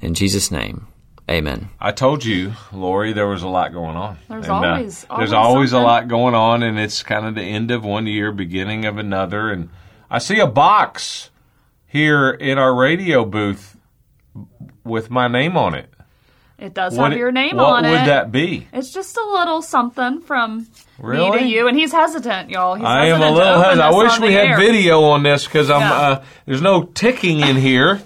In 0.00 0.14
Jesus' 0.14 0.50
name, 0.50 0.86
amen. 1.30 1.68
I 1.80 1.92
told 1.92 2.24
you, 2.24 2.52
Lori, 2.72 3.12
there 3.12 3.26
was 3.26 3.42
a 3.42 3.48
lot 3.48 3.72
going 3.72 3.96
on. 3.96 4.18
There's 4.28 4.46
And, 4.46 4.52
uh, 4.64 4.68
always- 4.68 5.06
there's 5.16 5.32
always 5.32 5.32
always 5.32 5.72
a 5.72 5.80
lot 5.80 6.08
going 6.08 6.34
on, 6.34 6.62
and 6.62 6.78
it's 6.78 7.02
kind 7.02 7.26
of 7.26 7.34
the 7.34 7.42
end 7.42 7.70
of 7.70 7.84
one 7.84 8.06
year, 8.06 8.32
beginning 8.32 8.84
of 8.86 8.98
another. 8.98 9.50
And 9.50 9.68
I 10.10 10.18
see 10.18 10.38
a 10.40 10.46
box 10.46 11.30
here 11.86 12.30
in 12.30 12.58
our 12.58 12.74
radio 12.74 13.24
booth 13.24 13.76
with 14.82 15.10
my 15.10 15.28
name 15.28 15.56
on 15.56 15.74
it. 15.74 15.93
It 16.64 16.72
does 16.72 16.96
What 16.96 17.10
have 17.10 17.18
your 17.18 17.30
name 17.30 17.56
what 17.56 17.66
on 17.66 17.82
would 17.84 17.92
it. 17.92 18.06
that 18.06 18.32
be? 18.32 18.66
It's 18.72 18.90
just 18.90 19.18
a 19.18 19.24
little 19.32 19.60
something 19.60 20.22
from 20.22 20.66
me 21.02 21.30
to 21.30 21.44
you, 21.44 21.68
and 21.68 21.76
he's 21.78 21.92
hesitant, 21.92 22.48
y'all. 22.48 22.74
He's 22.74 22.86
I 22.86 23.06
am 23.08 23.20
a 23.20 23.30
little 23.30 23.60
hesitant. 23.60 23.82
I 23.82 23.90
wish 23.92 24.18
we 24.18 24.32
had 24.32 24.46
air. 24.46 24.56
video 24.56 25.02
on 25.02 25.22
this 25.22 25.44
because 25.44 25.68
I'm. 25.70 25.80
Yeah. 25.82 25.92
Uh, 25.92 26.24
there's 26.46 26.62
no 26.62 26.84
ticking 26.84 27.40
in 27.40 27.56
here, 27.56 28.00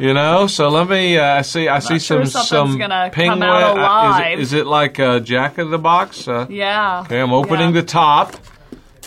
you 0.00 0.12
know. 0.14 0.48
So 0.48 0.68
let 0.68 0.88
me. 0.88 1.16
Uh, 1.16 1.24
I 1.38 1.42
see. 1.42 1.68
I 1.68 1.78
see 1.78 2.00
sure 2.00 2.26
some 2.26 2.42
some 2.44 2.78
penguin. 2.78 3.12
come 3.12 3.42
out 3.44 3.78
uh, 3.78 3.80
alive. 3.80 4.38
Is 4.40 4.52
it, 4.52 4.56
is 4.56 4.60
it 4.62 4.66
like 4.66 4.98
a 4.98 5.20
Jack 5.20 5.58
of 5.58 5.70
the 5.70 5.78
Box? 5.78 6.26
Uh, 6.26 6.46
Yeah. 6.50 7.02
Okay, 7.06 7.20
I'm 7.20 7.32
opening 7.32 7.72
Yeah. 7.72 7.82
the 7.82 7.86
top, 7.86 8.34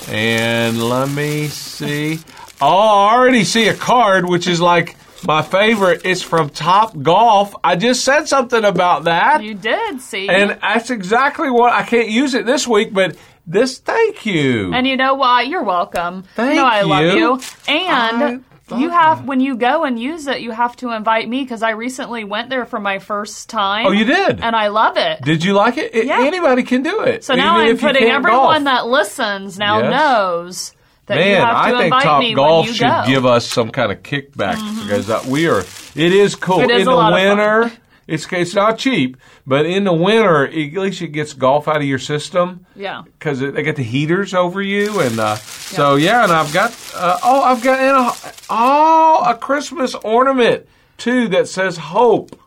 and 0.08 0.82
let 0.82 1.10
me 1.10 1.48
see. 1.48 2.20
Oh, 2.62 2.68
I 3.10 3.14
already 3.16 3.44
see 3.44 3.68
a 3.68 3.74
card, 3.74 4.25
which 4.30 4.48
is 4.48 4.62
like 4.62 4.96
my 5.25 5.41
favorite. 5.41 6.01
It's 6.05 6.22
from 6.22 6.50
Top 6.50 7.00
Golf. 7.01 7.55
I 7.63 7.75
just 7.75 8.03
said 8.03 8.25
something 8.27 8.63
about 8.63 9.05
that, 9.05 9.44
You 9.44 9.53
did 9.53 10.01
see. 10.01 10.27
and 10.29 10.58
that's 10.62 10.89
exactly 10.89 11.50
what 11.50 11.74
I 11.74 11.84
can't 11.84 12.10
use 12.10 12.34
it 12.34 12.46
this 12.46 12.67
week. 12.67 12.94
But 12.94 13.15
this, 13.48 13.77
thank 13.79 14.25
you. 14.25 14.74
And 14.74 14.88
you 14.88 14.98
know 14.98 15.13
why? 15.15 15.44
You're 15.44 15.63
welcome. 15.63 16.24
Thank 16.36 16.55
you 16.55 16.62
know 16.62 16.67
I 16.67 16.82
love 16.82 17.03
you. 17.03 17.17
you. 17.17 17.41
I 17.67 18.22
And 18.22 18.44
you 18.82 18.89
have 18.89 19.25
when 19.27 19.39
you 19.41 19.55
go 19.58 19.84
and 19.84 20.00
use 20.00 20.25
it, 20.25 20.41
you 20.41 20.50
have 20.50 20.75
to 20.77 20.89
invite 20.91 21.29
me 21.29 21.44
because 21.44 21.62
I 21.62 21.72
recently 21.72 22.24
went 22.24 22.50
there 22.50 22.65
for 22.65 22.79
my 22.79 22.98
first 22.98 23.48
time. 23.50 23.86
oh, 23.86 23.91
you 23.91 24.05
did. 24.05 24.39
And 24.41 24.55
I 24.55 24.70
love 24.70 24.98
it. 24.98 25.22
did 25.22 25.44
you 25.44 25.53
like 25.53 25.77
it? 25.77 25.94
It- 25.94 26.05
Yeah. 26.08 26.22
Anybody 26.22 26.63
can 26.63 26.82
do 26.82 27.01
it. 27.01 27.24
so 27.24 27.36
now 27.36 27.62
even 27.62 27.75
I'm 27.75 27.77
putting 27.77 28.10
everyone 28.10 28.63
golf. 28.63 28.63
that 28.63 28.88
listens 28.88 29.60
now 29.60 29.79
Yes. 29.82 29.91
knows 29.91 30.72
Man, 31.10 31.28
you 31.28 31.36
have 31.36 31.50
to 31.50 31.76
I 31.78 31.82
think 31.82 32.04
Top 32.04 32.24
Golf 32.36 32.68
should 32.68 32.80
go. 32.80 32.86
Mm-hmm. 32.88 33.12
give 33.12 33.26
us 33.26 33.48
some 33.48 33.70
kind 33.70 33.92
of 33.92 34.02
kickback 34.02 34.56
because 34.84 35.10
uh, 35.10 35.24
we 35.28 35.48
are. 35.48 35.60
It 35.60 36.12
is 36.12 36.36
cool 36.36 36.62
It 36.62 36.72
is 36.72 36.80
in 36.82 36.86
the 36.86 36.92
lot 36.96 37.14
of 37.14 37.20
fun. 37.20 37.38
winter. 37.38 37.78
It's 38.08 38.32
it's 38.32 38.54
not 38.54 38.78
cheap, 38.78 39.18
but 39.48 39.66
in 39.66 39.84
the 39.84 39.94
winter, 39.94 40.46
at 40.46 40.54
least 40.54 41.02
it 41.02 41.08
gets 41.08 41.34
golf 41.34 41.68
out 41.68 41.78
of 41.78 41.84
your 41.84 41.98
system 41.98 42.66
yeah. 42.76 43.02
because 43.04 43.40
they 43.40 43.64
get 43.64 43.78
the 43.78 43.84
heaters 43.84 44.34
over 44.36 44.62
you, 44.62 45.00
and 45.00 45.20
uh, 45.20 45.36
so 45.38 45.96
yeah. 45.96 46.24
And 46.24 46.32
I've 46.32 46.54
got 46.54 46.70
uh, 46.96 47.18
oh, 47.24 47.42
I've 47.42 47.64
got 47.64 47.80
a 47.80 48.34
oh 48.50 49.24
a 49.28 49.36
Christmas 49.36 49.96
ornament 49.96 50.68
too 50.98 51.28
that 51.30 51.48
says 51.48 51.78
hope. 51.78 52.40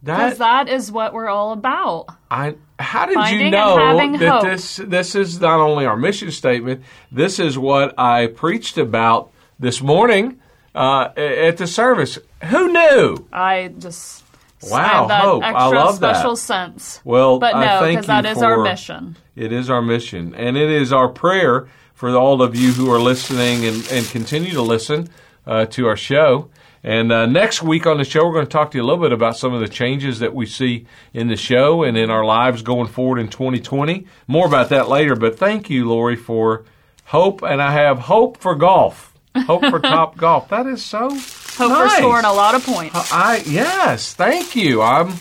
Because 0.00 0.38
That 0.38 0.66
that 0.66 0.72
is 0.72 0.92
what 0.92 1.12
we're 1.12 1.28
all 1.28 1.50
about. 1.50 2.06
I 2.30 2.54
how 2.78 3.06
did 3.06 3.14
Finding 3.14 3.46
you 3.46 3.50
know 3.50 3.76
that 4.18 4.28
hope. 4.28 4.44
this 4.44 4.76
this 4.76 5.14
is 5.14 5.40
not 5.40 5.60
only 5.60 5.84
our 5.86 5.96
mission 5.96 6.30
statement, 6.30 6.82
this 7.10 7.38
is 7.38 7.58
what 7.58 7.98
I 7.98 8.28
preached 8.28 8.78
about 8.78 9.30
this 9.58 9.82
morning 9.82 10.38
uh, 10.74 11.08
at 11.16 11.56
the 11.56 11.66
service. 11.66 12.18
Who 12.44 12.72
knew? 12.72 13.26
I 13.32 13.72
just 13.78 14.24
Wow, 14.62 15.06
that 15.06 15.22
hope. 15.22 15.42
I 15.44 15.50
extra 15.50 15.78
love 15.78 16.00
that. 16.00 16.16
special 16.16 16.36
sense. 16.36 17.00
Well, 17.04 17.38
But 17.38 17.54
no, 17.54 17.88
because 17.88 18.06
that 18.06 18.26
is 18.26 18.38
is 18.38 18.42
our 18.42 18.62
mission. 18.62 19.16
It 19.36 19.52
is 19.52 19.70
our 19.70 19.82
mission, 19.82 20.34
and 20.34 20.56
it 20.56 20.68
is 20.70 20.92
our 20.92 21.08
prayer 21.08 21.68
for 21.94 22.14
all 22.16 22.42
of 22.42 22.56
you 22.56 22.72
who 22.72 22.90
are 22.92 23.00
listening 23.00 23.64
and, 23.64 23.86
and 23.92 24.06
continue 24.08 24.50
to 24.52 24.62
listen 24.62 25.08
uh, 25.46 25.66
to 25.66 25.86
our 25.86 25.96
show. 25.96 26.48
And 26.84 27.10
uh, 27.12 27.26
next 27.26 27.62
week 27.62 27.86
on 27.86 27.98
the 27.98 28.04
show, 28.04 28.24
we're 28.26 28.32
going 28.34 28.46
to 28.46 28.50
talk 28.50 28.70
to 28.70 28.78
you 28.78 28.84
a 28.84 28.86
little 28.86 29.02
bit 29.02 29.12
about 29.12 29.36
some 29.36 29.52
of 29.52 29.60
the 29.60 29.68
changes 29.68 30.20
that 30.20 30.34
we 30.34 30.46
see 30.46 30.86
in 31.12 31.28
the 31.28 31.36
show 31.36 31.82
and 31.82 31.96
in 31.96 32.10
our 32.10 32.24
lives 32.24 32.62
going 32.62 32.86
forward 32.88 33.18
in 33.18 33.28
2020. 33.28 34.06
More 34.28 34.46
about 34.46 34.68
that 34.68 34.88
later, 34.88 35.16
but 35.16 35.38
thank 35.38 35.68
you, 35.70 35.88
Lori, 35.88 36.16
for 36.16 36.64
hope. 37.06 37.42
And 37.42 37.60
I 37.60 37.72
have 37.72 37.98
hope 37.98 38.38
for 38.38 38.54
golf, 38.54 39.12
hope 39.36 39.64
for 39.66 39.78
top 39.80 40.16
golf. 40.16 40.48
That 40.50 40.66
is 40.66 40.84
so 40.84 41.08
Hope 41.10 41.70
nice. 41.70 41.90
we're 41.90 41.96
scoring 41.98 42.24
a 42.24 42.32
lot 42.32 42.54
of 42.54 42.64
points. 42.64 42.94
I 43.12 43.42
yes, 43.44 44.14
thank 44.14 44.54
you. 44.54 44.80
I'm. 44.80 45.12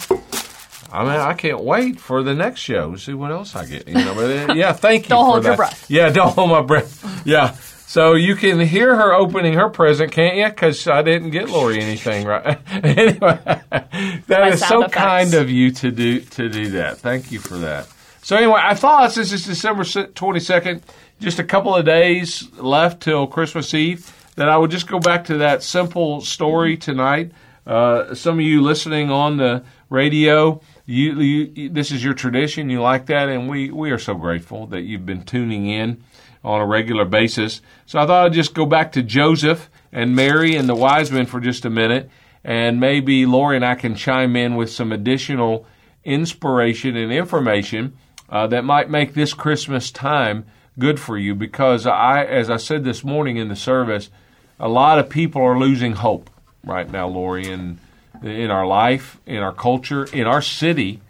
I 0.90 1.02
mean, 1.04 1.12
I 1.20 1.34
can't 1.34 1.62
wait 1.64 2.00
for 2.00 2.24
the 2.24 2.34
next 2.34 2.62
show 2.62 2.96
see 2.96 3.14
what 3.14 3.32
else 3.32 3.56
I 3.56 3.66
get. 3.66 3.88
You 3.88 3.96
know, 3.96 4.14
but 4.16 4.52
uh, 4.52 4.54
yeah, 4.54 4.72
thank 4.74 5.04
you. 5.06 5.10
Don't 5.10 5.26
for 5.26 5.32
hold 5.32 5.44
your 5.44 5.52
that. 5.54 5.58
breath. 5.58 5.90
Yeah, 5.90 6.10
don't 6.12 6.34
hold 6.34 6.50
my 6.50 6.62
breath. 6.62 7.24
Yeah. 7.26 7.56
So 7.88 8.15
you 8.15 8.36
can 8.36 8.60
hear 8.60 8.98
her 8.98 9.13
opening 9.13 9.53
her 9.53 9.70
present, 9.70 10.12
can't 10.12 10.36
you? 10.36 10.46
Because 10.50 10.86
I 10.89 11.01
didn't 11.03 11.29
get 11.29 11.48
Lori 11.48 11.79
anything 11.82 12.27
right. 12.27 12.60
anyway, 12.84 13.39
that 13.41 14.27
My 14.29 14.50
is 14.50 14.60
so 14.60 14.79
effects. 14.82 14.94
kind 14.94 15.34
of 15.34 15.50
you 15.50 15.72
to 15.72 15.89
do 15.89 16.20
to 16.20 16.50
do 16.50 16.72
that. 16.72 16.98
Thank 16.98 17.32
you 17.32 17.39
for 17.39 17.56
that. 17.60 17.88
So 18.22 18.36
anyway, 18.36 18.60
I 18.62 18.74
thought 18.74 19.13
since 19.13 19.32
it's 19.32 19.46
December 19.46 19.86
twenty 19.86 20.41
second, 20.41 20.84
just 21.22 21.39
a 21.39 21.46
couple 21.46 21.74
of 21.74 21.86
days 21.86 22.51
left 22.56 23.01
till 23.03 23.25
Christmas 23.25 23.74
Eve, 23.74 24.13
that 24.36 24.50
I 24.50 24.58
would 24.58 24.70
just 24.70 24.88
go 24.89 25.00
back 25.00 25.24
to 25.25 25.38
that 25.38 25.63
simple 25.63 26.20
story 26.20 26.75
tonight. 26.75 27.32
Uh, 27.65 28.13
some 28.13 28.36
of 28.39 28.41
you 28.41 28.63
listening 28.63 29.10
on 29.10 29.38
the 29.38 29.63
radio, 29.89 30.60
you, 30.86 31.22
you 31.22 31.70
this 31.70 31.91
is 31.91 32.03
your 32.03 32.13
tradition. 32.13 32.70
You 32.70 32.82
like 32.82 33.06
that, 33.06 33.29
and 33.29 33.48
we 33.48 33.72
we 33.72 33.91
are 33.91 33.98
so 33.98 34.13
grateful 34.13 34.67
that 34.67 34.82
you've 34.82 35.06
been 35.06 35.24
tuning 35.24 35.67
in 35.67 36.03
on 36.48 36.62
a 36.62 36.66
regular 36.66 37.04
basis. 37.04 37.62
So 37.86 38.00
I 38.00 38.08
thought 38.08 38.25
I'd 38.25 38.34
just 38.34 38.54
go 38.54 38.66
back 38.66 38.94
to 38.94 39.04
Joseph 39.04 39.70
and 39.92 40.16
Mary 40.16 40.56
and 40.56 40.70
the 40.70 40.75
wise 40.75 41.12
men 41.12 41.25
for 41.25 41.42
just 41.42 41.66
a 41.66 41.70
minute, 41.70 42.10
and 42.42 42.80
maybe 42.80 43.25
Lori 43.25 43.58
and 43.58 43.66
I 43.66 43.75
can 43.75 43.96
chime 43.96 44.38
in 44.38 44.56
with 44.56 44.72
some 44.72 44.94
additional 44.94 45.66
inspiration 46.06 46.96
and 46.96 47.12
information 47.12 47.98
uh, 48.30 48.48
that 48.48 48.63
might 48.63 48.89
make 48.89 49.13
this 49.13 49.34
Christmas 49.34 49.92
time 49.92 50.46
good 50.80 51.01
for 51.01 51.18
you. 51.18 51.36
Because 51.36 51.86
I, 51.86 52.24
as 52.24 52.50
I 52.50 52.56
said 52.56 52.86
this 52.86 53.04
morning 53.04 53.36
in 53.36 53.50
the 53.50 53.56
service, 53.58 54.10
a 54.58 54.70
lot 54.70 55.00
of 55.00 55.10
people 55.10 55.42
are 55.42 55.60
losing 55.60 55.94
hope 55.94 56.30
right 56.63 56.89
now, 56.89 57.10
Lori, 57.10 57.50
in 57.50 57.80
in 58.24 58.50
our 58.50 58.66
life, 58.66 59.20
in 59.25 59.39
our 59.39 59.54
culture, 59.54 60.06
in 60.06 60.25
our 60.25 60.42
city. 60.42 61.01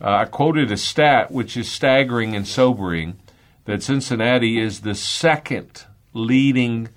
Uh, 0.00 0.10
I 0.10 0.24
quoted 0.24 0.72
a 0.72 0.76
stat 0.76 1.30
which 1.30 1.56
is 1.56 1.70
staggering 1.70 2.34
and 2.34 2.46
sobering 2.46 3.18
that 3.70 3.82
Cincinnati 3.82 4.58
is 4.60 4.80
the 4.80 4.94
second 4.94 5.84
leading, 6.12 6.88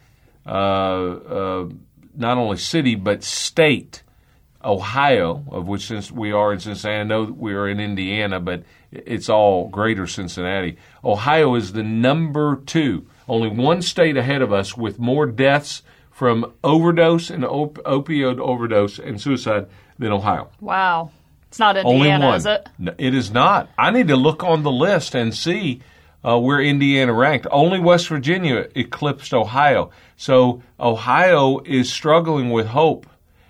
uh, 0.46 0.50
uh, 0.50 1.70
not 2.16 2.38
only 2.38 2.58
city 2.58 2.96
but 2.96 3.24
state, 3.24 4.04
Ohio, 4.64 5.44
of 5.52 5.68
which 5.68 5.88
since 5.88 6.12
we 6.12 6.32
are 6.32 6.54
in 6.54 6.60
Cincinnati, 6.60 7.00
I 7.02 7.04
know 7.04 7.24
we 7.24 7.54
are 7.54 7.68
in 7.68 7.80
Indiana, 7.80 8.40
but 8.40 8.64
it's 8.92 9.30
all 9.30 9.68
greater 9.68 10.08
Cincinnati. 10.08 10.78
Ohio 11.04 11.56
is 11.56 11.74
the 11.74 11.84
number 11.84 12.56
two, 12.66 13.06
only 13.28 13.50
one 13.50 13.82
state 13.82 14.16
ahead 14.16 14.42
of 14.42 14.54
us 14.54 14.78
with 14.78 15.00
more 15.00 15.26
deaths 15.26 15.84
from 16.12 16.54
overdose 16.64 17.30
and 17.30 17.44
op- 17.44 17.80
opioid 17.86 18.40
overdose 18.40 19.00
and 19.00 19.20
suicide 19.20 19.68
than 20.00 20.12
Ohio. 20.12 20.50
Wow. 20.62 21.12
It's 21.50 21.60
not 21.60 21.78
Only 21.78 22.08
Indiana, 22.10 22.28
one. 22.28 22.38
is 22.38 22.46
it? 22.46 22.70
No, 22.80 22.96
it 22.98 23.14
is 23.14 23.32
not. 23.32 23.70
I 23.78 23.92
need 23.92 24.08
to 24.08 24.16
look 24.16 24.44
on 24.44 24.64
the 24.64 24.72
list 24.72 25.14
and 25.14 25.36
see 25.36 25.82
uh, 26.24 26.40
where 26.40 26.62
Indiana 26.62 27.14
ranked. 27.14 27.48
Only 27.52 27.80
West 27.80 28.08
Virginia 28.08 28.68
eclipsed 28.76 29.34
Ohio. 29.34 29.92
So 30.16 30.62
Ohio 30.80 31.60
is 31.66 31.92
struggling 31.92 32.52
with 32.52 32.68
hope, 32.68 33.06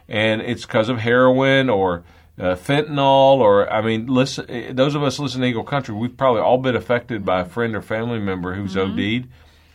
and 0.07 0.41
it's 0.41 0.65
because 0.65 0.89
of 0.89 0.99
heroin 0.99 1.69
or 1.69 2.03
uh, 2.39 2.55
fentanyl 2.55 3.37
or 3.37 3.71
I 3.71 3.81
mean, 3.81 4.07
listen. 4.07 4.49
eh, 4.49 4.71
Those 4.73 4.95
of 4.95 5.03
us 5.03 5.19
listening 5.19 5.43
to 5.43 5.47
Eagle 5.49 5.63
Country, 5.63 5.93
we've 5.93 6.17
probably 6.17 6.41
all 6.41 6.57
been 6.57 6.75
affected 6.75 7.23
by 7.23 7.41
a 7.41 7.45
friend 7.45 7.75
or 7.75 7.81
family 7.81 8.19
member 8.19 8.55
who's 8.55 8.75
OD'd, 8.75 9.27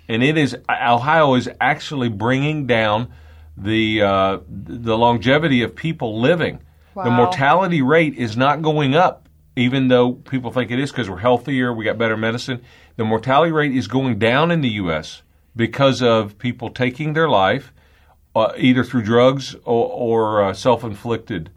and 0.08 0.22
it 0.22 0.36
is 0.36 0.56
Ohio 0.68 1.34
is 1.34 1.48
actually 1.60 2.08
bringing 2.08 2.66
down 2.66 3.12
the 3.56 4.02
uh, 4.02 4.38
the 4.48 4.96
longevity 4.98 5.62
of 5.62 5.74
people 5.76 6.20
living. 6.20 6.60
The 6.96 7.10
mortality 7.16 7.80
rate 7.80 8.14
is 8.16 8.36
not 8.36 8.60
going 8.60 8.96
up, 8.96 9.28
even 9.54 9.86
though 9.86 10.12
people 10.14 10.50
think 10.50 10.72
it 10.72 10.80
is 10.80 10.90
because 10.90 11.08
we're 11.08 11.18
healthier, 11.18 11.72
we 11.72 11.84
got 11.84 11.96
better 11.96 12.16
medicine. 12.16 12.62
The 12.98 13.04
mortality 13.04 13.52
rate 13.52 13.76
is 13.76 13.86
going 13.86 14.18
down 14.18 14.50
in 14.50 14.60
the 14.60 14.70
U.S. 14.70 15.22
because 15.54 16.02
of 16.02 16.36
people 16.36 16.68
taking 16.68 17.12
their 17.12 17.28
life 17.28 17.72
uh, 18.34 18.52
either 18.56 18.82
through 18.82 19.02
drugs 19.02 19.54
or, 19.64 19.88
or 19.88 20.42
uh, 20.42 20.52
self-inflicted, 20.52 21.48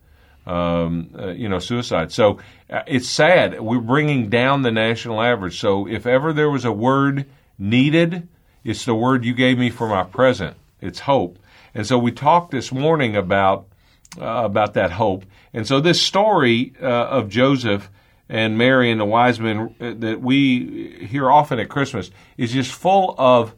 um, 0.45 1.09
uh, 1.17 1.29
you 1.29 1.49
know, 1.49 1.57
suicide. 1.57 2.11
So 2.11 2.37
uh, 2.69 2.83
it's 2.85 3.09
sad. 3.09 3.59
We're 3.59 3.79
bringing 3.79 4.29
down 4.29 4.61
the 4.61 4.69
national 4.69 5.19
average. 5.19 5.59
So 5.59 5.87
if 5.87 6.05
ever 6.05 6.31
there 6.31 6.49
was 6.51 6.63
a 6.63 6.71
word 6.71 7.25
needed, 7.57 8.27
it's 8.63 8.85
the 8.85 8.93
word 8.93 9.25
you 9.25 9.33
gave 9.33 9.57
me 9.57 9.71
for 9.71 9.87
my 9.87 10.03
present. 10.03 10.55
It's 10.79 10.99
hope. 10.99 11.39
And 11.73 11.87
so 11.87 11.97
we 11.97 12.11
talked 12.11 12.51
this 12.51 12.71
morning 12.71 13.15
about 13.15 13.65
uh, 14.19 14.25
about 14.25 14.75
that 14.75 14.91
hope. 14.91 15.25
And 15.53 15.65
so 15.65 15.79
this 15.79 15.99
story 15.99 16.73
uh, 16.79 16.85
of 16.85 17.29
Joseph 17.29 17.89
and 18.31 18.57
Mary 18.57 18.89
and 18.89 18.99
the 18.99 19.05
wise 19.05 19.39
men 19.39 19.75
that 19.77 20.21
we 20.21 21.05
hear 21.07 21.29
often 21.29 21.59
at 21.59 21.69
Christmas 21.69 22.09
is 22.37 22.51
just 22.51 22.71
full 22.71 23.13
of 23.19 23.53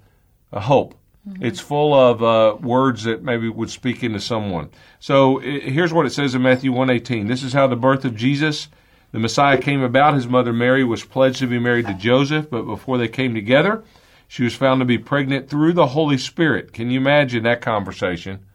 hope 0.52 0.96
Mm-hmm. 1.28 1.46
It's 1.46 1.60
full 1.60 1.94
of 1.94 2.22
uh, 2.22 2.58
words 2.62 3.04
that 3.04 3.24
maybe 3.24 3.48
would 3.48 3.70
speak 3.70 4.04
into 4.04 4.20
someone. 4.20 4.70
So 5.00 5.40
it, 5.40 5.64
here's 5.64 5.94
what 5.94 6.06
it 6.06 6.12
says 6.12 6.36
in 6.36 6.42
Matthew 6.42 6.72
1:18. 6.72 7.28
This 7.28 7.44
is 7.44 7.54
how 7.54 7.68
the 7.68 7.78
birth 7.78 8.04
of 8.04 8.16
Jesus, 8.16 8.68
the 9.14 9.20
Messiah, 9.20 9.58
came 9.58 9.82
about. 9.82 10.16
His 10.16 10.28
mother 10.28 10.52
Mary 10.52 10.84
was 10.84 11.06
pledged 11.06 11.40
to 11.40 11.48
be 11.48 11.60
married 11.60 11.88
to 11.88 11.94
Joseph, 11.94 12.50
but 12.50 12.64
before 12.64 12.98
they 12.98 13.08
came 13.08 13.34
together, 13.34 13.86
she 14.28 14.44
was 14.44 14.54
found 14.54 14.82
to 14.82 14.86
be 14.86 14.98
pregnant 14.98 15.50
through 15.50 15.74
the 15.74 15.88
Holy 15.88 16.18
Spirit. 16.18 16.74
Can 16.74 16.92
you 16.92 17.00
imagine 17.00 17.44
that 17.44 17.62
conversation 17.62 18.46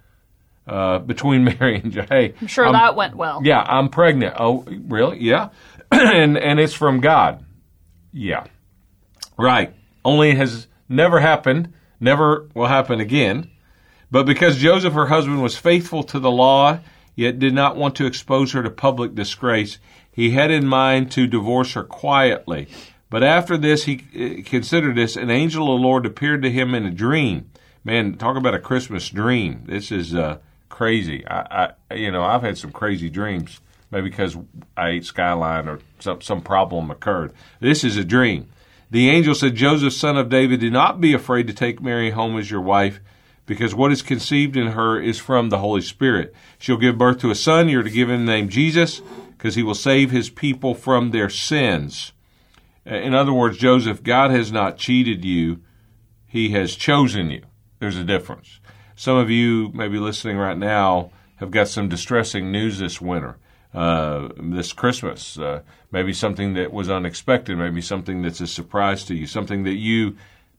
uh, 0.66 0.98
between 0.98 1.44
Mary 1.60 1.76
and 1.76 1.90
Joseph? 1.90 2.10
Hey, 2.10 2.34
I'm 2.38 2.48
sure 2.48 2.66
I'm, 2.66 2.72
that 2.74 2.96
went 2.96 3.16
well. 3.16 3.40
Yeah, 3.42 3.62
I'm 3.62 3.88
pregnant. 3.88 4.34
Oh, 4.38 4.66
really? 4.68 5.22
Yeah, 5.22 5.48
and 5.92 6.36
and 6.36 6.60
it's 6.60 6.74
from 6.74 7.00
God. 7.00 7.44
Yeah, 8.12 8.46
right. 9.36 9.74
Only 10.04 10.34
has 10.34 10.66
never 10.88 11.20
happened 11.20 11.72
never 12.00 12.48
will 12.54 12.66
happen 12.66 13.00
again. 13.00 13.50
But 14.10 14.24
because 14.24 14.56
Joseph, 14.56 14.94
her 14.94 15.06
husband, 15.06 15.42
was 15.42 15.56
faithful 15.56 16.02
to 16.04 16.18
the 16.18 16.30
law, 16.30 16.80
yet 17.14 17.38
did 17.38 17.54
not 17.54 17.76
want 17.76 17.96
to 17.96 18.06
expose 18.06 18.52
her 18.52 18.62
to 18.62 18.70
public 18.70 19.14
disgrace, 19.14 19.78
he 20.10 20.30
had 20.30 20.50
in 20.50 20.66
mind 20.66 21.12
to 21.12 21.26
divorce 21.26 21.74
her 21.74 21.84
quietly. 21.84 22.68
But 23.10 23.22
after 23.22 23.56
this, 23.56 23.84
he 23.84 24.04
eh, 24.14 24.42
considered 24.42 24.96
this. 24.96 25.16
An 25.16 25.30
angel 25.30 25.72
of 25.74 25.80
the 25.80 25.86
Lord 25.86 26.06
appeared 26.06 26.42
to 26.42 26.50
him 26.50 26.74
in 26.74 26.84
a 26.84 26.90
dream. 26.90 27.50
Man, 27.84 28.16
talk 28.16 28.36
about 28.36 28.54
a 28.54 28.58
Christmas 28.58 29.08
dream. 29.08 29.64
This 29.66 29.92
is 29.92 30.14
uh, 30.14 30.38
crazy. 30.68 31.26
I, 31.26 31.72
I, 31.90 31.94
you 31.94 32.10
know, 32.10 32.22
I've 32.22 32.42
had 32.42 32.58
some 32.58 32.72
crazy 32.72 33.08
dreams. 33.08 33.60
Maybe 33.90 34.10
because 34.10 34.36
I 34.76 34.90
ate 34.90 35.04
Skyline 35.04 35.68
or 35.68 35.80
some 35.98 36.20
some 36.20 36.42
problem 36.42 36.90
occurred. 36.90 37.32
This 37.60 37.84
is 37.84 37.96
a 37.96 38.04
dream. 38.04 38.48
The 38.90 39.10
angel 39.10 39.34
said, 39.34 39.54
Joseph, 39.54 39.92
son 39.92 40.16
of 40.16 40.30
David, 40.30 40.60
do 40.60 40.70
not 40.70 41.00
be 41.00 41.12
afraid 41.12 41.46
to 41.46 41.52
take 41.52 41.82
Mary 41.82 42.10
home 42.10 42.38
as 42.38 42.50
your 42.50 42.62
wife, 42.62 43.00
because 43.44 43.74
what 43.74 43.92
is 43.92 44.00
conceived 44.00 44.56
in 44.56 44.68
her 44.68 44.98
is 44.98 45.18
from 45.18 45.50
the 45.50 45.58
Holy 45.58 45.82
Spirit. 45.82 46.34
She'll 46.58 46.78
give 46.78 46.96
birth 46.96 47.18
to 47.20 47.30
a 47.30 47.34
son. 47.34 47.68
You're 47.68 47.82
to 47.82 47.90
give 47.90 48.08
him 48.08 48.24
the 48.24 48.32
name 48.32 48.48
Jesus, 48.48 49.02
because 49.36 49.56
he 49.56 49.62
will 49.62 49.74
save 49.74 50.10
his 50.10 50.30
people 50.30 50.74
from 50.74 51.10
their 51.10 51.28
sins. 51.28 52.12
Uh, 52.86 52.94
in 52.94 53.14
other 53.14 53.32
words, 53.32 53.58
Joseph, 53.58 54.02
God 54.02 54.30
has 54.30 54.50
not 54.50 54.78
cheated 54.78 55.22
you, 55.24 55.60
he 56.26 56.50
has 56.50 56.74
chosen 56.74 57.30
you. 57.30 57.42
There's 57.80 57.96
a 57.96 58.04
difference. 58.04 58.60
Some 58.96 59.16
of 59.16 59.30
you, 59.30 59.70
maybe 59.74 59.98
listening 59.98 60.38
right 60.38 60.56
now, 60.56 61.10
have 61.36 61.50
got 61.50 61.68
some 61.68 61.88
distressing 61.88 62.50
news 62.50 62.78
this 62.78 63.00
winter 63.00 63.36
uh, 63.74 64.28
this 64.38 64.72
Christmas. 64.72 65.38
Uh, 65.38 65.62
maybe 65.90 66.12
something 66.12 66.54
that 66.54 66.72
was 66.72 66.90
unexpected, 66.90 67.56
maybe 67.56 67.80
something 67.80 68.22
that's 68.22 68.40
a 68.40 68.46
surprise 68.46 69.04
to 69.04 69.14
you, 69.14 69.26
something 69.26 69.64
that 69.64 69.76
you 69.76 70.16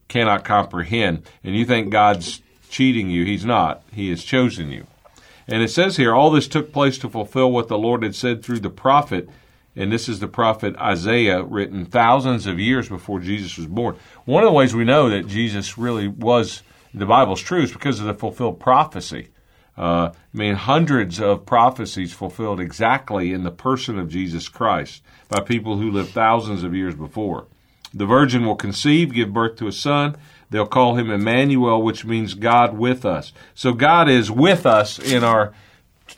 cannot 0.08 0.44
comprehend, 0.44 1.24
and 1.44 1.56
you 1.56 1.66
think 1.66 1.92
God's 1.92 2.42
cheating 2.70 3.10
you. 3.10 3.26
He's 3.26 3.46
not. 3.46 3.84
He 3.92 4.10
has 4.10 4.24
chosen 4.24 4.72
you. 4.72 4.86
And 5.48 5.64
it 5.64 5.70
says 5.70 5.98
here, 5.98 6.14
all 6.14 6.30
this 6.30 6.48
took 6.48 6.72
place 6.72 6.98
to 7.00 7.10
fulfill 7.10 7.52
what 7.52 7.68
the 7.68 7.78
Lord 7.78 8.04
had 8.04 8.16
said 8.16 8.44
through 8.44 8.60
the 8.60 8.70
prophet. 8.70 9.28
And 9.76 9.92
this 9.92 10.10
is 10.10 10.20
the 10.20 10.28
prophet 10.28 10.76
Isaiah, 10.78 11.44
written 11.44 11.86
thousands 11.86 12.46
of 12.46 12.60
years 12.60 12.90
before 12.90 13.20
Jesus 13.20 13.58
was 13.58 13.68
born. 13.68 13.96
One 14.26 14.44
of 14.44 14.48
the 14.48 14.54
ways 14.54 14.76
we 14.76 14.84
know 14.84 15.10
that 15.10 15.28
Jesus 15.28 15.78
really 15.78 16.08
was, 16.08 16.64
the 16.94 17.06
Bible's 17.06 17.42
true, 17.42 17.64
is 17.64 17.72
because 17.72 18.00
of 18.00 18.06
the 18.06 18.14
fulfilled 18.14 18.60
prophecy. 18.60 19.30
Uh, 19.80 20.12
I 20.14 20.38
mean, 20.38 20.56
hundreds 20.56 21.22
of 21.22 21.46
prophecies 21.46 22.12
fulfilled 22.12 22.60
exactly 22.60 23.32
in 23.32 23.44
the 23.44 23.52
person 23.52 23.98
of 23.98 24.10
Jesus 24.10 24.50
Christ 24.50 25.02
by 25.30 25.40
people 25.40 25.78
who 25.78 25.90
lived 25.90 26.10
thousands 26.10 26.64
of 26.64 26.76
years 26.76 26.96
before. 26.96 27.46
The 27.94 28.06
virgin 28.06 28.46
will 28.46 28.58
conceive, 28.58 29.14
give 29.14 29.34
birth 29.34 29.56
to 29.58 29.68
a 29.68 29.72
son. 29.72 30.18
They'll 30.50 30.68
call 30.68 30.96
him 30.96 31.10
Emmanuel, 31.10 31.82
which 31.82 32.04
means 32.04 32.34
God 32.34 32.78
with 32.78 33.06
us. 33.06 33.32
So 33.56 33.72
God 33.72 34.10
is 34.10 34.30
with 34.30 34.66
us 34.66 35.00
in 35.00 35.24
our 35.24 35.54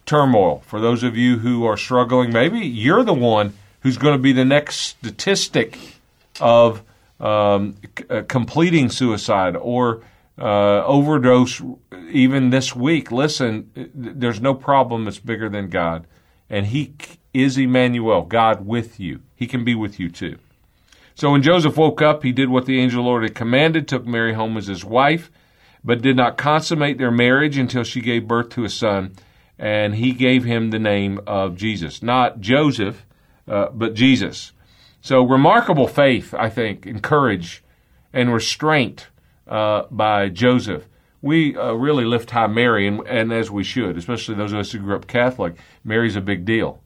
turmoil. 0.08 0.64
For 0.66 0.82
those 0.82 1.04
of 1.04 1.16
you 1.16 1.38
who 1.38 1.64
are 1.66 1.78
struggling, 1.78 2.34
maybe 2.34 2.60
you're 2.60 3.04
the 3.04 3.14
one 3.14 3.54
who's 3.82 3.98
going 3.98 4.16
to 4.16 4.22
be 4.22 4.34
the 4.34 4.46
next 4.46 4.78
statistic 4.78 5.78
of 6.40 6.82
um, 7.20 7.76
c- 7.98 8.06
uh, 8.10 8.24
completing 8.28 8.90
suicide 8.90 9.56
or 9.56 10.02
uh, 10.38 10.84
overdose 10.86 11.62
even 12.10 12.50
this 12.50 12.76
week. 12.76 13.12
Listen, 13.12 13.70
there's 13.94 14.42
no 14.42 14.54
problem 14.54 15.06
that's 15.06 15.20
bigger 15.20 15.50
than 15.50 15.70
God. 15.70 16.08
And 16.50 16.68
He 16.68 16.94
is 17.34 17.58
Emmanuel, 17.58 18.24
God 18.24 18.66
with 18.66 19.00
you. 19.00 19.22
He 19.36 19.48
can 19.48 19.64
be 19.64 19.76
with 19.76 20.00
you 20.00 20.10
too. 20.10 20.38
So 21.16 21.32
when 21.32 21.44
Joseph 21.44 21.78
woke 21.78 22.02
up, 22.02 22.24
he 22.24 22.32
did 22.32 22.50
what 22.50 22.66
the 22.66 22.80
angel 22.80 23.04
Lord 23.04 23.24
had 23.24 23.36
commanded, 23.36 23.88
took 23.88 24.06
Mary 24.06 24.34
home 24.34 24.58
as 24.58 24.68
his 24.68 24.84
wife, 24.84 25.30
but 25.84 26.02
did 26.02 26.16
not 26.16 26.38
consummate 26.38 26.98
their 26.98 27.12
marriage 27.12 27.58
until 27.58 27.84
she 27.84 28.02
gave 28.02 28.28
birth 28.28 28.50
to 28.50 28.64
a 28.64 28.70
son, 28.70 29.14
and 29.60 29.96
he 29.96 30.14
gave 30.14 30.46
him 30.46 30.72
the 30.72 30.80
name 30.80 31.20
of 31.28 31.56
Jesus. 31.56 32.02
Not 32.02 32.40
Joseph, 32.40 33.06
uh, 33.48 33.68
but 33.74 33.94
Jesus. 33.94 34.52
So 35.02 35.24
remarkable 35.24 35.88
faith, 35.88 36.34
I 36.34 36.50
think, 36.50 36.86
and 36.86 37.04
courage 37.04 37.64
and 38.14 38.34
restraint 38.34 39.08
uh, 39.52 39.84
by 39.92 40.30
Joseph. 40.30 40.88
We 41.22 41.56
uh, 41.56 41.74
really 41.74 42.06
lift 42.06 42.32
high 42.32 42.48
Mary, 42.48 42.88
and, 42.88 43.06
and, 43.08 43.32
as 43.32 43.52
we 43.52 43.64
should, 43.64 43.98
especially 43.98 44.36
those 44.36 44.54
of 44.54 44.60
us 44.60 44.72
who 44.72 44.80
grew 44.80 44.96
up 44.96 45.06
Catholic. 45.06 45.56
Mary's 45.84 46.16
a 46.16 46.22
big 46.22 46.46
deal. 46.46 46.82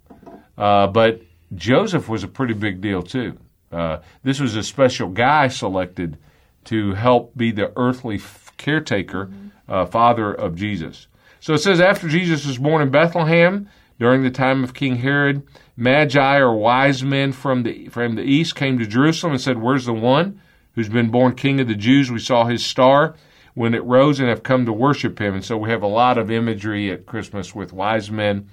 Uh, 0.57 0.87
but 0.87 1.21
Joseph 1.53 2.09
was 2.09 2.23
a 2.23 2.27
pretty 2.27 2.53
big 2.53 2.81
deal, 2.81 3.01
too. 3.01 3.37
Uh, 3.71 3.99
this 4.23 4.39
was 4.39 4.55
a 4.55 4.63
special 4.63 5.09
guy 5.09 5.47
selected 5.47 6.17
to 6.65 6.93
help 6.95 7.37
be 7.37 7.51
the 7.51 7.71
earthly 7.77 8.19
caretaker, 8.57 9.27
mm-hmm. 9.27 9.89
father 9.91 10.33
of 10.33 10.55
Jesus. 10.55 11.07
So 11.39 11.53
it 11.53 11.59
says, 11.59 11.79
after 11.79 12.09
Jesus 12.09 12.45
was 12.45 12.57
born 12.57 12.81
in 12.81 12.89
Bethlehem, 12.89 13.69
during 13.99 14.23
the 14.23 14.31
time 14.31 14.63
of 14.63 14.73
King 14.73 14.97
Herod, 14.97 15.43
Magi 15.77 16.37
or 16.37 16.55
wise 16.55 17.03
men 17.03 17.31
from 17.31 17.63
the 17.63 17.87
from 17.89 18.15
the 18.15 18.23
east 18.23 18.55
came 18.55 18.79
to 18.79 18.85
Jerusalem 18.85 19.33
and 19.33 19.41
said, 19.41 19.61
"Where's 19.61 19.85
the 19.85 19.93
one 19.93 20.41
who's 20.75 20.89
been 20.89 21.09
born 21.09 21.35
King 21.35 21.59
of 21.59 21.67
the 21.67 21.75
Jews. 21.75 22.11
We 22.11 22.19
saw 22.19 22.45
his 22.45 22.65
star 22.65 23.15
when 23.53 23.73
it 23.73 23.83
rose 23.83 24.19
and 24.19 24.29
have 24.29 24.43
come 24.43 24.65
to 24.65 24.73
worship 24.73 25.19
him. 25.19 25.33
And 25.33 25.43
so 25.43 25.57
we 25.57 25.69
have 25.69 25.81
a 25.81 25.87
lot 25.87 26.17
of 26.17 26.29
imagery 26.29 26.91
at 26.91 27.05
Christmas 27.05 27.55
with 27.55 27.73
wise 27.73 28.11
men, 28.11 28.49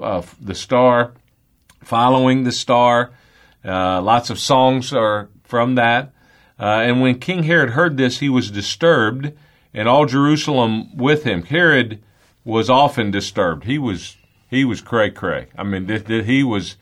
uh, 0.00 0.22
the 0.40 0.54
star, 0.54 1.12
following 1.82 2.44
the 2.44 2.52
star. 2.52 3.10
Uh, 3.64 4.00
lots 4.00 4.30
of 4.30 4.38
songs 4.38 4.92
are 4.92 5.28
from 5.42 5.74
that. 5.74 6.12
Uh, 6.58 6.82
and 6.84 7.00
when 7.00 7.18
King 7.18 7.42
Herod 7.42 7.70
heard 7.70 7.96
this, 7.96 8.20
he 8.20 8.28
was 8.28 8.50
disturbed, 8.50 9.32
and 9.72 9.88
all 9.88 10.06
Jerusalem 10.06 10.96
with 10.96 11.24
him. 11.24 11.42
Herod 11.42 12.00
was 12.44 12.70
often 12.70 13.10
disturbed. 13.10 13.64
He 13.64 13.78
was 13.78 14.16
he 14.48 14.64
was 14.64 14.80
cray 14.80 15.10
cray. 15.10 15.48
I 15.58 15.64
mean, 15.64 15.88
th- 15.88 16.06
th- 16.06 16.26
he 16.26 16.44
was 16.44 16.76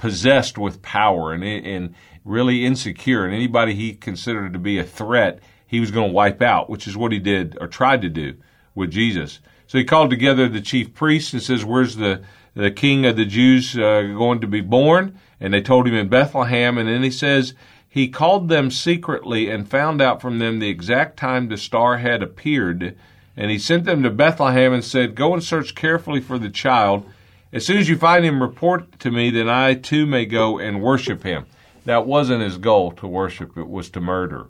possessed 0.00 0.58
with 0.58 0.82
power, 0.82 1.32
and 1.32 1.44
and 1.44 1.94
really 2.24 2.64
insecure, 2.64 3.24
and 3.24 3.34
anybody 3.34 3.74
he 3.74 3.92
considered 3.92 4.52
to 4.52 4.58
be 4.58 4.78
a 4.78 4.84
threat, 4.84 5.38
he 5.66 5.78
was 5.78 5.90
going 5.90 6.08
to 6.08 6.14
wipe 6.14 6.42
out, 6.42 6.68
which 6.68 6.88
is 6.88 6.96
what 6.96 7.12
he 7.12 7.18
did 7.18 7.56
or 7.60 7.68
tried 7.68 8.02
to 8.02 8.08
do 8.08 8.34
with 8.74 8.90
Jesus. 8.90 9.40
So 9.66 9.78
he 9.78 9.84
called 9.84 10.10
together 10.10 10.48
the 10.48 10.60
chief 10.60 10.94
priests 10.94 11.32
and 11.32 11.42
says, 11.42 11.64
"Where's 11.64 11.96
the 11.96 12.22
the 12.54 12.70
king 12.70 13.06
of 13.06 13.16
the 13.16 13.24
Jews 13.24 13.76
uh, 13.76 14.02
going 14.16 14.40
to 14.40 14.46
be 14.46 14.62
born?" 14.62 15.18
And 15.38 15.54
they 15.54 15.62
told 15.62 15.86
him 15.86 15.94
in 15.94 16.08
Bethlehem. 16.08 16.76
And 16.78 16.88
then 16.88 17.02
he 17.02 17.10
says 17.10 17.54
he 17.88 18.08
called 18.08 18.48
them 18.48 18.70
secretly 18.70 19.50
and 19.50 19.68
found 19.68 20.00
out 20.00 20.20
from 20.20 20.38
them 20.38 20.58
the 20.58 20.68
exact 20.68 21.18
time 21.18 21.48
the 21.48 21.56
star 21.56 21.98
had 21.98 22.22
appeared. 22.22 22.96
And 23.36 23.50
he 23.50 23.58
sent 23.58 23.84
them 23.84 24.02
to 24.02 24.10
Bethlehem 24.10 24.72
and 24.72 24.84
said, 24.84 25.14
"Go 25.14 25.34
and 25.34 25.42
search 25.42 25.74
carefully 25.74 26.20
for 26.20 26.38
the 26.38 26.50
child. 26.50 27.06
As 27.52 27.66
soon 27.66 27.78
as 27.78 27.88
you 27.88 27.96
find 27.96 28.24
him, 28.24 28.40
report 28.40 29.00
to 29.00 29.10
me, 29.10 29.30
then 29.30 29.48
I 29.48 29.74
too 29.74 30.06
may 30.06 30.26
go 30.26 30.58
and 30.58 30.82
worship 30.82 31.22
him." 31.22 31.46
that 31.84 32.06
wasn't 32.06 32.42
his 32.42 32.58
goal 32.58 32.92
to 32.92 33.06
worship, 33.06 33.56
it 33.56 33.68
was 33.68 33.90
to 33.90 34.00
murder. 34.00 34.46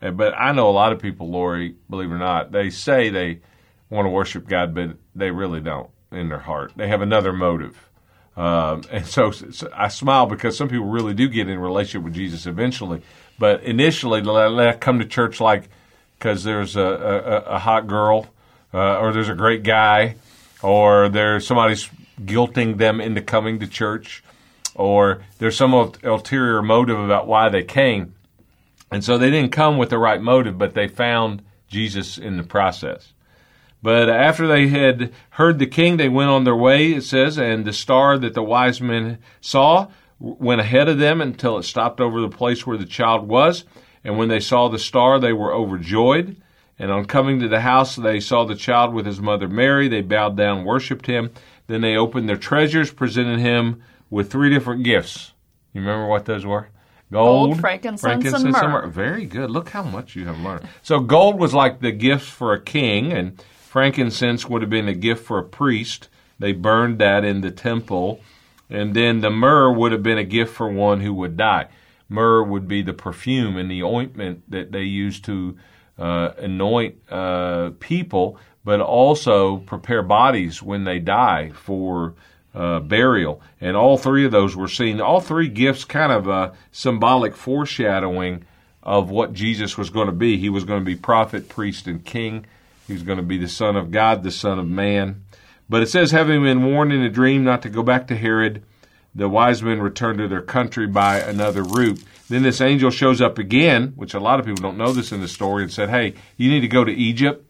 But 0.00 0.34
I 0.38 0.52
know 0.52 0.68
a 0.68 0.72
lot 0.72 0.92
of 0.92 1.00
people, 1.00 1.30
Lori, 1.30 1.74
believe 1.88 2.10
it 2.10 2.14
or 2.14 2.18
not, 2.18 2.52
they 2.52 2.70
say 2.70 3.08
they 3.08 3.40
want 3.88 4.06
to 4.06 4.10
worship 4.10 4.46
God, 4.46 4.74
but 4.74 4.90
they 5.14 5.30
really 5.30 5.60
don't 5.60 5.90
in 6.12 6.28
their 6.28 6.40
heart. 6.40 6.72
They 6.76 6.88
have 6.88 7.00
another 7.00 7.32
motive. 7.32 7.88
Um, 8.36 8.82
and 8.90 9.06
so, 9.06 9.30
so, 9.30 9.70
I 9.74 9.88
smile 9.88 10.26
because 10.26 10.56
some 10.56 10.68
people 10.68 10.86
really 10.86 11.14
do 11.14 11.28
get 11.28 11.48
in 11.48 11.58
relationship 11.58 12.04
with 12.04 12.14
Jesus 12.14 12.46
eventually. 12.46 13.02
But 13.38 13.62
initially, 13.62 14.20
they 14.20 14.76
come 14.78 14.98
to 14.98 15.06
church 15.06 15.40
like 15.40 15.68
because 16.18 16.44
there's 16.44 16.76
a, 16.76 16.82
a, 16.82 17.36
a 17.54 17.58
hot 17.58 17.86
girl, 17.86 18.26
uh, 18.74 18.98
or 18.98 19.12
there's 19.12 19.28
a 19.28 19.34
great 19.34 19.62
guy, 19.62 20.16
or 20.62 21.08
there's 21.08 21.46
somebody's 21.46 21.88
guilting 22.20 22.78
them 22.78 23.00
into 23.00 23.22
coming 23.22 23.58
to 23.60 23.66
church, 23.66 24.22
or 24.74 25.22
there's 25.38 25.56
some 25.56 25.74
ulterior 25.74 26.62
motive 26.62 26.98
about 26.98 27.26
why 27.26 27.48
they 27.48 27.62
came. 27.62 28.14
And 28.90 29.02
so 29.02 29.18
they 29.18 29.30
didn't 29.30 29.52
come 29.52 29.78
with 29.78 29.90
the 29.90 29.98
right 29.98 30.20
motive, 30.20 30.58
but 30.58 30.74
they 30.74 30.88
found 30.88 31.42
Jesus 31.68 32.18
in 32.18 32.36
the 32.36 32.42
process. 32.42 33.12
But 33.82 34.08
after 34.08 34.46
they 34.46 34.68
had 34.68 35.12
heard 35.30 35.58
the 35.58 35.66
king, 35.66 35.96
they 35.96 36.08
went 36.08 36.30
on 36.30 36.44
their 36.44 36.56
way, 36.56 36.92
it 36.92 37.04
says, 37.04 37.38
and 37.38 37.64
the 37.64 37.72
star 37.72 38.18
that 38.18 38.34
the 38.34 38.42
wise 38.42 38.80
men 38.80 39.18
saw 39.40 39.88
went 40.18 40.60
ahead 40.60 40.88
of 40.88 40.98
them 40.98 41.20
until 41.20 41.58
it 41.58 41.64
stopped 41.64 42.00
over 42.00 42.20
the 42.20 42.28
place 42.28 42.66
where 42.66 42.78
the 42.78 42.86
child 42.86 43.28
was. 43.28 43.64
And 44.02 44.16
when 44.16 44.28
they 44.28 44.40
saw 44.40 44.68
the 44.68 44.78
star, 44.78 45.18
they 45.18 45.32
were 45.32 45.52
overjoyed. 45.52 46.36
And 46.78 46.90
on 46.90 47.06
coming 47.06 47.40
to 47.40 47.48
the 47.48 47.60
house, 47.60 47.96
they 47.96 48.20
saw 48.20 48.44
the 48.44 48.54
child 48.54 48.94
with 48.94 49.06
his 49.06 49.20
mother 49.20 49.48
Mary. 49.48 49.88
They 49.88 50.02
bowed 50.02 50.36
down, 50.36 50.64
worshipped 50.64 51.06
him. 51.06 51.30
Then 51.66 51.80
they 51.80 51.96
opened 51.96 52.28
their 52.28 52.36
treasures, 52.36 52.92
presented 52.92 53.40
him 53.40 53.82
with 54.10 54.30
three 54.30 54.50
different 54.50 54.84
gifts. 54.84 55.32
You 55.72 55.80
remember 55.80 56.06
what 56.06 56.24
those 56.24 56.46
were? 56.46 56.68
Gold, 57.12 57.60
frankincense, 57.60 58.42
and 58.42 58.52
myrrh. 58.52 58.88
Very 58.88 59.26
good. 59.26 59.50
Look 59.50 59.68
how 59.68 59.82
much 59.82 60.16
you 60.16 60.26
have 60.26 60.40
learned. 60.40 60.68
So 60.82 60.98
gold 61.00 61.38
was 61.38 61.54
like 61.54 61.80
the 61.80 61.92
gifts 61.92 62.28
for 62.28 62.52
a 62.52 62.60
king, 62.60 63.12
and 63.12 63.40
frankincense 63.60 64.48
would 64.48 64.62
have 64.62 64.70
been 64.70 64.88
a 64.88 64.94
gift 64.94 65.24
for 65.24 65.38
a 65.38 65.44
priest. 65.44 66.08
They 66.38 66.52
burned 66.52 66.98
that 66.98 67.24
in 67.24 67.42
the 67.42 67.50
temple. 67.50 68.20
And 68.68 68.94
then 68.94 69.20
the 69.20 69.30
myrrh 69.30 69.70
would 69.70 69.92
have 69.92 70.02
been 70.02 70.18
a 70.18 70.24
gift 70.24 70.52
for 70.52 70.68
one 70.68 71.00
who 71.00 71.14
would 71.14 71.36
die. 71.36 71.68
Myrrh 72.08 72.42
would 72.42 72.66
be 72.66 72.82
the 72.82 72.92
perfume 72.92 73.56
and 73.56 73.70
the 73.70 73.82
ointment 73.82 74.50
that 74.50 74.72
they 74.72 74.82
used 74.82 75.24
to 75.26 75.56
uh, 75.98 76.30
anoint 76.38 76.96
uh, 77.10 77.70
people, 77.80 78.38
but 78.66 78.80
also 78.80 79.58
prepare 79.58 80.02
bodies 80.02 80.60
when 80.60 80.82
they 80.82 80.98
die 80.98 81.50
for 81.50 82.14
uh, 82.52 82.80
burial. 82.80 83.40
And 83.60 83.76
all 83.76 83.96
three 83.96 84.24
of 84.24 84.32
those 84.32 84.56
were 84.56 84.66
seen. 84.66 85.00
All 85.00 85.20
three 85.20 85.46
gifts 85.46 85.84
kind 85.84 86.10
of 86.10 86.26
a 86.26 86.52
symbolic 86.72 87.36
foreshadowing 87.36 88.44
of 88.82 89.08
what 89.08 89.32
Jesus 89.32 89.78
was 89.78 89.88
going 89.88 90.08
to 90.08 90.12
be. 90.12 90.36
He 90.36 90.48
was 90.48 90.64
going 90.64 90.80
to 90.80 90.84
be 90.84 90.96
prophet, 90.96 91.48
priest, 91.48 91.86
and 91.86 92.04
king. 92.04 92.44
He 92.88 92.92
was 92.92 93.04
going 93.04 93.18
to 93.18 93.24
be 93.24 93.38
the 93.38 93.48
Son 93.48 93.76
of 93.76 93.92
God, 93.92 94.24
the 94.24 94.32
Son 94.32 94.58
of 94.58 94.66
Man. 94.66 95.22
But 95.68 95.82
it 95.82 95.88
says, 95.88 96.10
having 96.10 96.42
been 96.42 96.64
warned 96.64 96.92
in 96.92 97.02
a 97.02 97.08
dream 97.08 97.44
not 97.44 97.62
to 97.62 97.68
go 97.68 97.84
back 97.84 98.08
to 98.08 98.16
Herod, 98.16 98.64
the 99.14 99.28
wise 99.28 99.62
men 99.62 99.78
returned 99.78 100.18
to 100.18 100.26
their 100.26 100.42
country 100.42 100.88
by 100.88 101.20
another 101.20 101.62
route. 101.62 102.02
Then 102.28 102.42
this 102.42 102.60
angel 102.60 102.90
shows 102.90 103.20
up 103.20 103.38
again, 103.38 103.92
which 103.94 104.14
a 104.14 104.20
lot 104.20 104.40
of 104.40 104.46
people 104.46 104.60
don't 104.60 104.76
know 104.76 104.90
this 104.90 105.12
in 105.12 105.20
the 105.20 105.28
story, 105.28 105.62
and 105.62 105.72
said, 105.72 105.88
Hey, 105.88 106.14
you 106.36 106.50
need 106.50 106.62
to 106.62 106.68
go 106.68 106.82
to 106.82 106.92
Egypt 106.92 107.44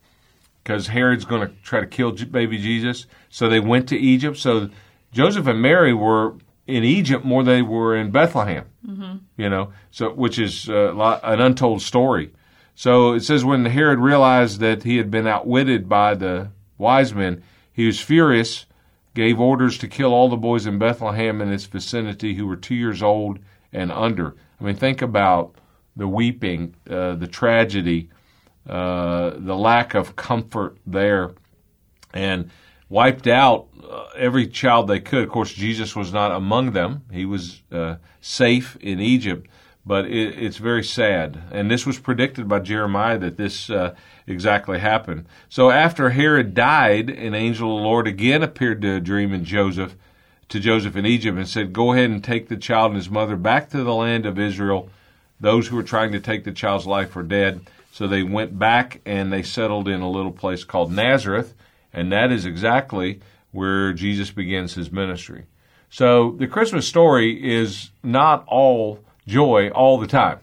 because 0.66 0.88
Herod's 0.88 1.24
going 1.24 1.46
to 1.46 1.55
try 1.62 1.79
to 1.79 1.87
kill 1.87 2.11
baby 2.11 2.59
Jesus. 2.59 3.07
So 3.29 3.48
they 3.48 3.61
went 3.61 3.88
to 3.90 3.96
Egypt. 3.96 4.37
So 4.37 4.68
Joseph 5.12 5.46
and 5.46 5.62
Mary 5.62 5.94
were 5.94 6.35
in 6.66 6.83
Egypt 6.83 7.24
more 7.24 7.44
than 7.44 7.55
they 7.55 7.62
were 7.62 7.94
in 7.94 8.11
Bethlehem. 8.11 8.64
Mm-hmm. 8.85 9.18
You 9.37 9.48
know, 9.48 9.72
so 9.92 10.12
which 10.12 10.40
is 10.40 10.68
uh, 10.68 11.20
an 11.22 11.40
untold 11.40 11.83
story. 11.83 12.33
So 12.74 13.12
it 13.12 13.20
says 13.20 13.44
when 13.44 13.64
Herod 13.64 14.00
realized 14.00 14.59
that 14.59 14.83
he 14.83 14.96
had 14.96 15.09
been 15.09 15.29
outwitted 15.29 15.88
by 15.88 16.16
the 16.16 16.50
wise 16.79 17.14
men, 17.14 17.44
he 17.72 17.87
was 17.87 18.00
furious, 18.00 18.66
gave 19.14 19.38
orders 19.38 19.79
to 19.79 19.88
kill 19.88 20.12
all 20.12 20.29
the 20.29 20.37
boys 20.37 20.66
in 20.66 20.81
Bethlehem 20.81 21.40
and 21.40 21.52
its 21.52 21.66
vicinity 21.66 22.35
who 22.35 22.44
were 22.44 22.57
two 22.57 22.74
years 22.74 23.05
old 23.05 23.38
and 23.72 23.92
under. 23.92 24.35
I 24.61 24.64
mean, 24.64 24.74
think 24.74 25.00
about 25.00 25.55
the 25.94 26.09
weeping, 26.09 26.74
uh, 26.90 27.14
the 27.14 27.29
tragedy, 27.29 28.11
uh, 28.68 29.31
the 29.37 29.57
lack 29.57 29.94
of 29.94 30.16
comfort 30.16 30.76
there, 30.87 31.33
and 32.12 32.50
wiped 32.88 33.26
out 33.26 33.68
uh, 33.88 34.07
every 34.16 34.46
child 34.46 34.88
they 34.88 35.00
could. 35.00 35.24
Of 35.24 35.31
course, 35.31 35.52
Jesus 35.52 35.94
was 35.94 36.12
not 36.12 36.33
among 36.33 36.72
them. 36.72 37.05
He 37.12 37.24
was 37.24 37.62
uh, 37.70 37.96
safe 38.20 38.76
in 38.81 39.00
Egypt, 39.00 39.48
but 39.85 40.07
it, 40.07 40.38
it's 40.38 40.57
very 40.57 40.85
sad. 40.85 41.40
And 41.52 41.70
this 41.70 41.87
was 41.87 41.98
predicted 41.98 42.48
by 42.48 42.61
Jeremiah 42.61 43.18
that 43.18 43.37
this 43.37 43.70
uh, 43.70 43.94
exactly 44.26 44.79
happened. 44.79 45.26
So 45.48 45.70
after 45.70 46.11
Herod 46.11 46.55
died, 46.55 47.11
an 47.11 47.35
angel 47.35 47.76
of 47.76 47.83
the 47.83 47.88
Lord 47.88 48.07
again 48.07 48.42
appeared 48.42 48.83
to 48.83 48.96
a 48.96 49.00
dream 49.00 49.33
in 49.33 49.44
Joseph, 49.44 49.96
to 50.48 50.61
Joseph 50.61 50.96
in 50.96 51.07
Egypt, 51.07 51.38
and 51.38 51.48
said, 51.48 51.72
"Go 51.72 51.92
ahead 51.92 52.11
and 52.11 52.22
take 52.22 52.48
the 52.48 52.57
child 52.57 52.92
and 52.92 52.96
his 52.96 53.11
mother 53.11 53.37
back 53.37 53.70
to 53.70 53.83
the 53.83 53.94
land 53.94 54.26
of 54.26 54.38
Israel. 54.38 54.88
Those 55.38 55.68
who 55.68 55.76
were 55.76 55.83
trying 55.83 56.12
to 56.12 56.20
take 56.20 56.44
the 56.44 56.52
child's 56.52 56.87
life 56.87 57.16
are 57.16 57.22
dead." 57.22 57.61
So 57.96 58.06
they 58.06 58.22
went 58.22 58.59
back 58.59 59.00
and 59.06 59.32
they 59.32 59.42
settled 59.42 59.88
in 59.88 60.02
a 60.02 60.11
little 60.11 60.30
place 60.30 60.64
called 60.64 60.92
Nazareth, 60.92 61.54
and 61.94 62.12
that 62.12 62.30
is 62.30 62.44
exactly 62.44 63.20
where 63.52 63.94
Jesus 63.94 64.30
begins 64.30 64.74
his 64.74 64.92
ministry. 64.92 65.46
So 65.88 66.32
the 66.32 66.46
Christmas 66.46 66.87
story 66.87 67.42
is 67.42 67.92
not 68.02 68.44
all 68.48 69.02
joy 69.26 69.70
all 69.70 69.96
the 69.96 70.06
time. 70.06 70.40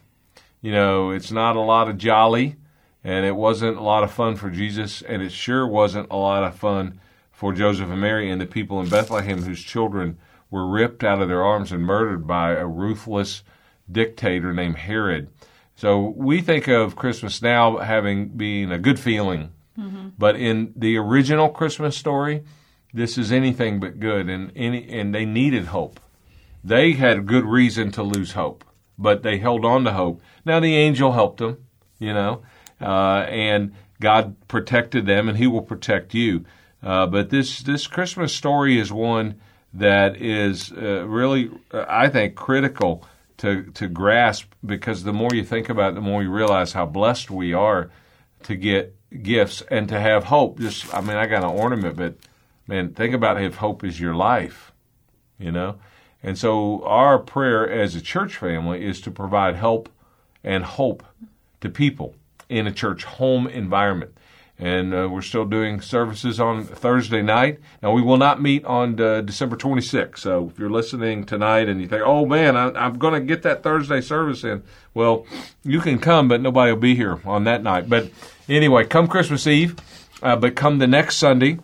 You 0.61 0.71
know, 0.71 1.11
it's 1.11 1.31
not 1.31 1.55
a 1.55 1.61
lot 1.61 1.89
of 1.89 1.99
jolly, 1.99 2.55
and 3.03 3.23
it 3.23 3.35
wasn't 3.35 3.77
a 3.77 3.83
lot 3.83 4.01
of 4.01 4.11
fun 4.11 4.35
for 4.35 4.49
Jesus, 4.49 5.03
and 5.03 5.21
it 5.21 5.31
sure 5.31 5.67
wasn't 5.67 6.07
a 6.09 6.17
lot 6.17 6.43
of 6.43 6.55
fun 6.55 6.99
for 7.31 7.53
Joseph 7.53 7.91
and 7.91 8.01
Mary 8.01 8.31
and 8.31 8.41
the 8.41 8.47
people 8.47 8.81
in 8.81 8.89
Bethlehem 8.89 9.43
whose 9.43 9.61
children 9.61 10.17
were 10.49 10.65
ripped 10.65 11.03
out 11.03 11.21
of 11.21 11.27
their 11.27 11.43
arms 11.43 11.71
and 11.71 11.83
murdered 11.83 12.25
by 12.25 12.53
a 12.53 12.65
ruthless 12.65 13.43
dictator 13.91 14.53
named 14.53 14.77
Herod. 14.77 15.29
So 15.75 16.13
we 16.15 16.41
think 16.41 16.67
of 16.67 16.95
Christmas 16.95 17.41
now 17.41 17.77
having 17.77 18.29
being 18.29 18.71
a 18.71 18.77
good 18.77 18.99
feeling, 18.99 19.51
mm-hmm. 19.77 20.09
but 20.17 20.35
in 20.35 20.73
the 20.75 20.97
original 20.97 21.49
Christmas 21.49 21.97
story, 21.97 22.43
this 22.93 23.17
is 23.17 23.31
anything 23.31 23.79
but 23.79 23.99
good, 23.99 24.29
and 24.29 24.51
any 24.55 24.87
and 24.89 25.13
they 25.13 25.25
needed 25.25 25.65
hope. 25.65 25.99
They 26.63 26.93
had 26.93 27.25
good 27.25 27.45
reason 27.45 27.91
to 27.91 28.03
lose 28.03 28.33
hope 28.33 28.63
but 28.97 29.23
they 29.23 29.37
held 29.37 29.65
on 29.65 29.83
to 29.85 29.91
hope. 29.91 30.21
Now 30.45 30.59
the 30.59 30.75
angel 30.75 31.11
helped 31.11 31.39
them, 31.39 31.65
you 31.99 32.13
know, 32.13 32.43
uh, 32.81 33.25
and 33.29 33.73
God 33.99 34.35
protected 34.47 35.05
them, 35.05 35.29
and 35.29 35.37
He 35.37 35.47
will 35.47 35.61
protect 35.61 36.13
you. 36.13 36.45
Uh, 36.81 37.07
but 37.07 37.29
this 37.29 37.61
this 37.61 37.87
Christmas 37.87 38.35
story 38.35 38.79
is 38.79 38.91
one 38.91 39.39
that 39.73 40.17
is 40.17 40.71
uh, 40.71 41.05
really, 41.07 41.49
uh, 41.71 41.85
I 41.87 42.09
think, 42.09 42.35
critical 42.35 43.07
to 43.37 43.63
to 43.71 43.87
grasp 43.87 44.53
because 44.65 45.03
the 45.03 45.13
more 45.13 45.33
you 45.33 45.43
think 45.43 45.69
about 45.69 45.91
it, 45.91 45.95
the 45.95 46.01
more 46.01 46.23
you 46.23 46.31
realize 46.31 46.73
how 46.73 46.85
blessed 46.85 47.31
we 47.31 47.53
are 47.53 47.89
to 48.43 48.55
get 48.55 48.95
gifts 49.21 49.61
and 49.69 49.87
to 49.89 49.99
have 49.99 50.25
hope. 50.25 50.59
Just, 50.59 50.93
I 50.93 51.01
mean, 51.01 51.15
I 51.15 51.25
got 51.25 51.43
an 51.43 51.57
ornament, 51.57 51.95
but 51.97 52.15
man, 52.67 52.93
think 52.93 53.13
about 53.13 53.41
if 53.41 53.55
hope 53.55 53.83
is 53.83 53.99
your 53.99 54.15
life, 54.15 54.71
you 55.37 55.51
know. 55.51 55.75
And 56.21 56.37
so 56.37 56.83
our 56.85 57.19
prayer 57.19 57.69
as 57.69 57.95
a 57.95 58.01
church 58.01 58.37
family 58.37 58.85
is 58.85 59.01
to 59.01 59.11
provide 59.11 59.55
help 59.55 59.89
and 60.43 60.63
hope 60.63 61.03
to 61.61 61.69
people 61.69 62.15
in 62.49 62.67
a 62.67 62.71
church 62.71 63.03
home 63.03 63.47
environment. 63.47 64.17
And 64.59 64.93
uh, 64.93 65.09
we're 65.11 65.23
still 65.23 65.45
doing 65.45 65.81
services 65.81 66.39
on 66.39 66.63
Thursday 66.63 67.21
night. 67.21 67.59
Now, 67.81 67.91
we 67.91 68.01
will 68.01 68.17
not 68.17 68.41
meet 68.41 68.63
on 68.65 68.99
uh, 69.01 69.21
December 69.21 69.57
26th. 69.57 70.19
So 70.19 70.49
if 70.51 70.59
you're 70.59 70.69
listening 70.69 71.25
tonight 71.25 71.67
and 71.67 71.81
you 71.81 71.87
think, 71.87 72.03
oh 72.05 72.25
man, 72.25 72.55
I, 72.55 72.85
am 72.85 72.99
going 72.99 73.13
to 73.15 73.19
get 73.19 73.41
that 73.43 73.63
Thursday 73.63 73.99
service 73.99 74.43
in, 74.43 74.63
well, 74.93 75.25
you 75.63 75.81
can 75.81 75.97
come, 75.97 76.27
but 76.27 76.39
nobody 76.39 76.71
will 76.71 76.79
be 76.79 76.95
here 76.95 77.19
on 77.25 77.45
that 77.45 77.63
night. 77.63 77.89
But 77.89 78.11
anyway, 78.47 78.85
come 78.85 79.07
Christmas 79.07 79.47
Eve, 79.47 79.75
uh, 80.21 80.35
but 80.35 80.55
come 80.55 80.77
the 80.77 80.87
next 80.87 81.17
Sunday 81.17 81.57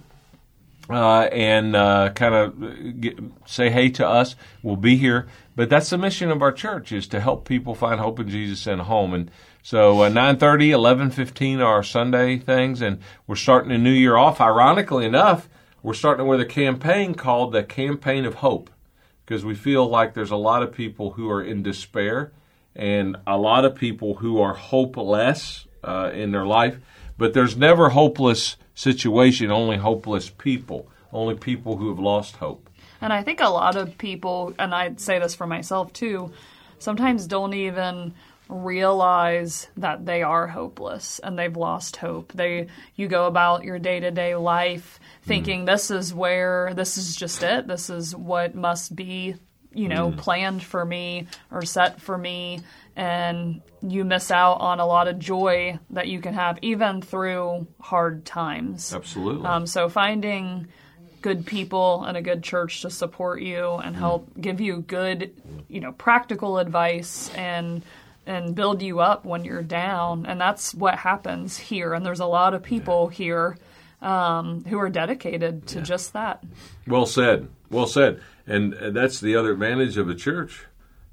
uh, 0.90 1.30
and 1.32 1.76
uh, 1.76 2.10
kind 2.16 2.34
of 2.34 3.36
say 3.46 3.70
hey 3.70 3.90
to 3.90 4.08
us. 4.08 4.36
We'll 4.64 4.76
be 4.76 4.98
here. 4.98 5.28
But 5.56 5.70
that's 5.70 5.90
the 5.90 5.98
mission 5.98 6.32
of 6.32 6.42
our 6.42 6.52
church 6.52 6.92
is 6.92 7.08
to 7.10 7.20
help 7.20 7.48
people 7.48 7.76
find 7.76 8.00
hope 8.00 8.20
in 8.20 8.30
Jesus 8.30 8.66
and 8.66 8.82
home. 8.82 9.14
And 9.14 9.30
so 9.62 10.02
uh, 10.02 10.10
9.30, 10.10 10.70
11.15 10.70 11.64
are 11.64 11.84
Sunday 11.84 12.38
things. 12.38 12.82
And 12.82 13.00
we're 13.28 13.36
starting 13.36 13.72
the 13.72 13.78
new 13.78 13.92
year 13.92 14.16
off. 14.16 14.42
Ironically 14.42 15.06
enough, 15.06 15.50
we're 15.84 15.94
starting 15.94 16.28
with 16.28 16.42
a 16.42 16.46
campaign 16.46 17.14
called 17.14 17.52
the 17.52 17.64
Campaign 17.64 18.26
of 18.26 18.36
Hope 18.36 18.70
because 19.26 19.46
we 19.46 19.56
feel 19.56 19.88
like 19.88 20.14
there's 20.14 20.32
a 20.32 20.36
lot 20.36 20.64
of 20.64 20.74
people 20.74 21.12
who 21.12 21.30
are 21.30 21.44
in 21.44 21.62
despair 21.62 22.32
and 22.76 23.18
a 23.28 23.38
lot 23.38 23.66
of 23.66 23.76
people 23.76 24.16
who 24.16 24.42
are 24.42 24.54
hopeless 24.54 25.68
uh, 25.84 26.12
in 26.14 26.32
their 26.32 26.46
life. 26.46 26.78
But 27.18 27.34
there's 27.34 27.58
never 27.58 27.90
hopeless 27.90 28.56
situation, 28.74 29.52
only 29.52 29.78
hopeless 29.78 30.30
people, 30.30 30.90
only 31.12 31.36
people 31.36 31.78
who 31.78 31.90
have 31.90 32.00
lost 32.00 32.38
hope. 32.38 32.70
And 33.02 33.14
I 33.14 33.24
think 33.24 33.40
a 33.40 33.50
lot 33.50 33.76
of 33.76 33.98
people, 33.98 34.54
and 34.58 34.74
I'd 34.74 35.00
say 35.00 35.20
this 35.20 35.36
for 35.36 35.46
myself 35.46 35.94
too, 35.94 36.32
sometimes 36.80 37.28
don't 37.28 37.54
even 37.54 38.14
realize 38.50 39.68
that 39.78 40.06
they 40.06 40.24
are 40.24 40.48
hopeless 40.48 41.20
and 41.20 41.38
they've 41.38 41.56
lost 41.56 41.96
hope. 41.96 42.34
They 42.34 42.68
you 42.96 43.08
go 43.08 43.28
about 43.28 43.64
your 43.64 43.80
day-to-day 43.80 44.36
life 44.36 45.00
thinking 45.22 45.64
mm. 45.64 45.66
this 45.68 45.92
is 45.92 46.14
where 46.14 46.74
this 46.74 46.98
is 46.98 47.16
just 47.16 47.44
it. 47.44 47.68
This 47.68 47.90
is 47.90 48.16
what 48.16 48.56
must 48.56 48.96
be 48.96 49.36
you 49.72 49.88
know, 49.88 50.12
planned 50.12 50.64
for 50.64 50.84
me 50.84 51.28
or 51.52 51.64
set 51.64 52.02
for 52.02 52.18
me. 52.18 52.62
And 52.96 53.62
you 53.82 54.04
miss 54.04 54.32
out 54.32 54.56
on 54.56 54.80
a 54.80 54.86
lot 54.86 55.08
of 55.08 55.20
joy 55.20 55.80
that 55.92 56.08
you 56.08 56.20
can 56.22 56.34
have 56.34 56.60
even 56.62 57.02
through 57.02 57.68
hard 57.80 58.26
times. 58.26 58.94
Absolutely. 58.94 59.48
Um, 59.48 59.68
so 59.68 59.88
finding 59.88 60.68
good 61.22 61.46
people 61.46 62.04
and 62.04 62.18
a 62.18 62.22
good 62.22 62.44
church 62.44 62.82
to 62.82 62.90
support 62.90 63.42
you 63.42 63.74
and 63.74 63.96
help 63.96 64.30
give 64.40 64.60
you 64.60 64.78
good, 64.82 65.34
you 65.68 65.82
know, 65.82 65.92
practical 65.92 66.58
advice 66.58 67.30
and 67.36 67.84
and 68.30 68.54
build 68.54 68.84
you 68.84 69.00
up 69.00 69.26
when 69.26 69.44
you're 69.44 69.64
down. 69.64 70.28
And 70.28 70.40
that's 70.40 70.74
what 70.76 71.00
happens 71.00 71.58
here. 71.58 71.96
And 71.96 72.06
there's 72.06 72.20
a 72.20 72.28
lot 72.28 72.54
of 72.54 72.62
people 72.62 73.08
here 73.08 73.58
um, 74.04 74.64
who 74.66 74.78
are 74.78 74.90
dedicated 74.90 75.66
to 75.70 75.82
just 75.82 76.14
that. 76.14 76.44
Well 76.86 77.08
said. 77.08 77.50
Well 77.72 77.88
said. 77.88 78.22
And 78.46 78.76
uh, 78.76 78.92
that's 78.92 79.20
the 79.20 79.36
other 79.36 79.54
advantage 79.54 79.98
of 79.98 80.10
a 80.10 80.16
church, 80.16 80.68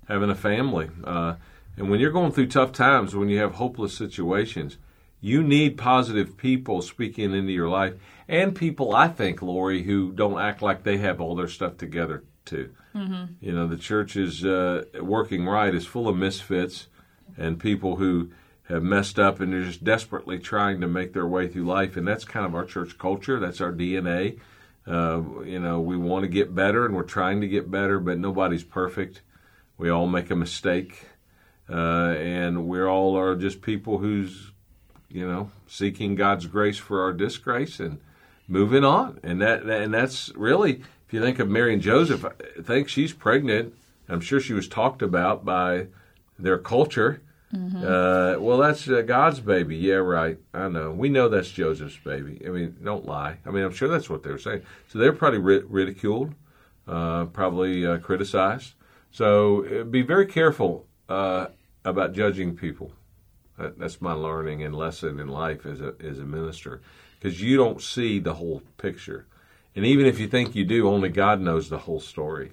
having 0.06 0.28
a 0.28 0.34
family. 0.34 0.90
Uh, 1.02 1.36
and 1.78 1.88
when 1.90 2.00
you're 2.00 2.12
going 2.12 2.32
through 2.32 2.48
tough 2.48 2.72
times, 2.72 3.16
when 3.16 3.30
you 3.30 3.38
have 3.38 3.54
hopeless 3.54 3.96
situations, 3.96 4.76
you 5.22 5.42
need 5.42 5.78
positive 5.78 6.36
people 6.36 6.82
speaking 6.82 7.32
into 7.34 7.52
your 7.52 7.68
life, 7.68 7.94
and 8.28 8.54
people, 8.54 8.94
I 8.94 9.08
think, 9.08 9.40
Lori, 9.40 9.82
who 9.82 10.12
don't 10.12 10.38
act 10.38 10.60
like 10.60 10.82
they 10.82 10.98
have 10.98 11.20
all 11.20 11.34
their 11.34 11.48
stuff 11.48 11.78
together 11.78 12.24
too. 12.44 12.74
Mm-hmm. 12.94 13.32
You 13.40 13.52
know, 13.52 13.66
the 13.66 13.76
church 13.76 14.16
is 14.16 14.44
uh, 14.44 14.84
working 15.00 15.46
right 15.46 15.74
is 15.74 15.86
full 15.86 16.08
of 16.08 16.16
misfits 16.16 16.88
and 17.36 17.58
people 17.58 17.96
who 17.96 18.30
have 18.68 18.82
messed 18.82 19.18
up 19.18 19.40
and 19.40 19.52
they're 19.52 19.62
just 19.62 19.84
desperately 19.84 20.38
trying 20.38 20.80
to 20.80 20.88
make 20.88 21.12
their 21.12 21.26
way 21.26 21.46
through 21.46 21.64
life. 21.64 21.96
And 21.96 22.06
that's 22.06 22.24
kind 22.24 22.44
of 22.44 22.54
our 22.54 22.64
church 22.64 22.98
culture. 22.98 23.38
That's 23.38 23.60
our 23.60 23.72
DNA. 23.72 24.38
Uh, 24.86 25.22
you 25.44 25.58
know, 25.58 25.80
we 25.80 25.96
want 25.96 26.22
to 26.22 26.28
get 26.28 26.54
better 26.54 26.84
and 26.84 26.94
we're 26.94 27.02
trying 27.02 27.40
to 27.40 27.48
get 27.48 27.70
better, 27.70 27.98
but 27.98 28.18
nobody's 28.18 28.64
perfect. 28.64 29.22
We 29.78 29.90
all 29.90 30.06
make 30.06 30.30
a 30.30 30.36
mistake. 30.36 31.06
Uh, 31.68 32.14
and 32.18 32.68
we 32.68 32.82
all 32.82 33.16
are 33.16 33.34
just 33.34 33.60
people 33.60 33.98
who's, 33.98 34.52
you 35.08 35.26
know, 35.26 35.50
seeking 35.66 36.14
God's 36.14 36.46
grace 36.46 36.78
for 36.78 37.02
our 37.02 37.12
disgrace 37.12 37.80
and 37.80 37.98
moving 38.48 38.84
on. 38.84 39.18
And 39.22 39.40
that 39.42 39.62
and 39.64 39.92
that's 39.92 40.32
really, 40.36 40.82
if 41.06 41.12
you 41.12 41.20
think 41.20 41.38
of 41.38 41.48
Mary 41.48 41.72
and 41.72 41.82
Joseph, 41.82 42.24
I 42.24 42.62
think 42.62 42.88
she's 42.88 43.12
pregnant. 43.12 43.74
I'm 44.08 44.20
sure 44.20 44.40
she 44.40 44.52
was 44.52 44.68
talked 44.68 45.02
about 45.02 45.44
by 45.44 45.88
their 46.38 46.58
culture. 46.58 47.22
Uh, 47.84 48.36
well, 48.40 48.58
that's 48.58 48.88
uh, 48.88 49.02
God's 49.02 49.40
baby. 49.40 49.76
Yeah, 49.76 49.94
right. 49.94 50.36
I 50.52 50.68
know. 50.68 50.90
We 50.92 51.08
know 51.08 51.28
that's 51.28 51.48
Joseph's 51.50 51.96
baby. 51.96 52.42
I 52.44 52.50
mean, 52.50 52.76
don't 52.82 53.06
lie. 53.06 53.38
I 53.46 53.50
mean, 53.50 53.64
I'm 53.64 53.72
sure 53.72 53.88
that's 53.88 54.10
what 54.10 54.22
they 54.22 54.30
were 54.30 54.38
saying. 54.38 54.62
So 54.88 54.98
they're 54.98 55.12
probably 55.12 55.38
ri- 55.38 55.64
ridiculed, 55.66 56.34
uh, 56.86 57.26
probably 57.26 57.86
uh, 57.86 57.98
criticized. 57.98 58.74
So 59.10 59.64
uh, 59.64 59.84
be 59.84 60.02
very 60.02 60.26
careful 60.26 60.86
uh, 61.08 61.46
about 61.84 62.12
judging 62.12 62.56
people. 62.56 62.92
That, 63.58 63.78
that's 63.78 64.02
my 64.02 64.12
learning 64.12 64.62
and 64.62 64.74
lesson 64.74 65.18
in 65.18 65.28
life 65.28 65.64
as 65.64 65.80
a 65.80 65.94
as 66.04 66.18
a 66.18 66.24
minister, 66.24 66.82
because 67.18 67.40
you 67.40 67.56
don't 67.56 67.80
see 67.80 68.18
the 68.18 68.34
whole 68.34 68.60
picture, 68.76 69.24
and 69.74 69.86
even 69.86 70.04
if 70.04 70.18
you 70.18 70.28
think 70.28 70.54
you 70.54 70.66
do, 70.66 70.88
only 70.88 71.08
God 71.08 71.40
knows 71.40 71.70
the 71.70 71.78
whole 71.78 72.00
story. 72.00 72.52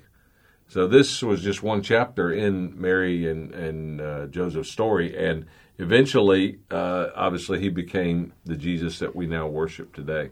So 0.74 0.88
this 0.88 1.22
was 1.22 1.44
just 1.44 1.62
one 1.62 1.84
chapter 1.84 2.34
in 2.34 2.82
Mary 2.82 3.30
and 3.30 3.54
and 3.54 4.02
uh, 4.02 4.26
Joseph's 4.26 4.72
story, 4.72 5.16
and 5.16 5.46
eventually, 5.78 6.62
uh, 6.72 7.10
obviously, 7.16 7.60
he 7.60 7.70
became 7.70 8.34
the 8.44 8.56
Jesus 8.56 8.98
that 8.98 9.16
we 9.16 9.28
now 9.28 9.46
worship 9.46 9.94
today. 9.94 10.32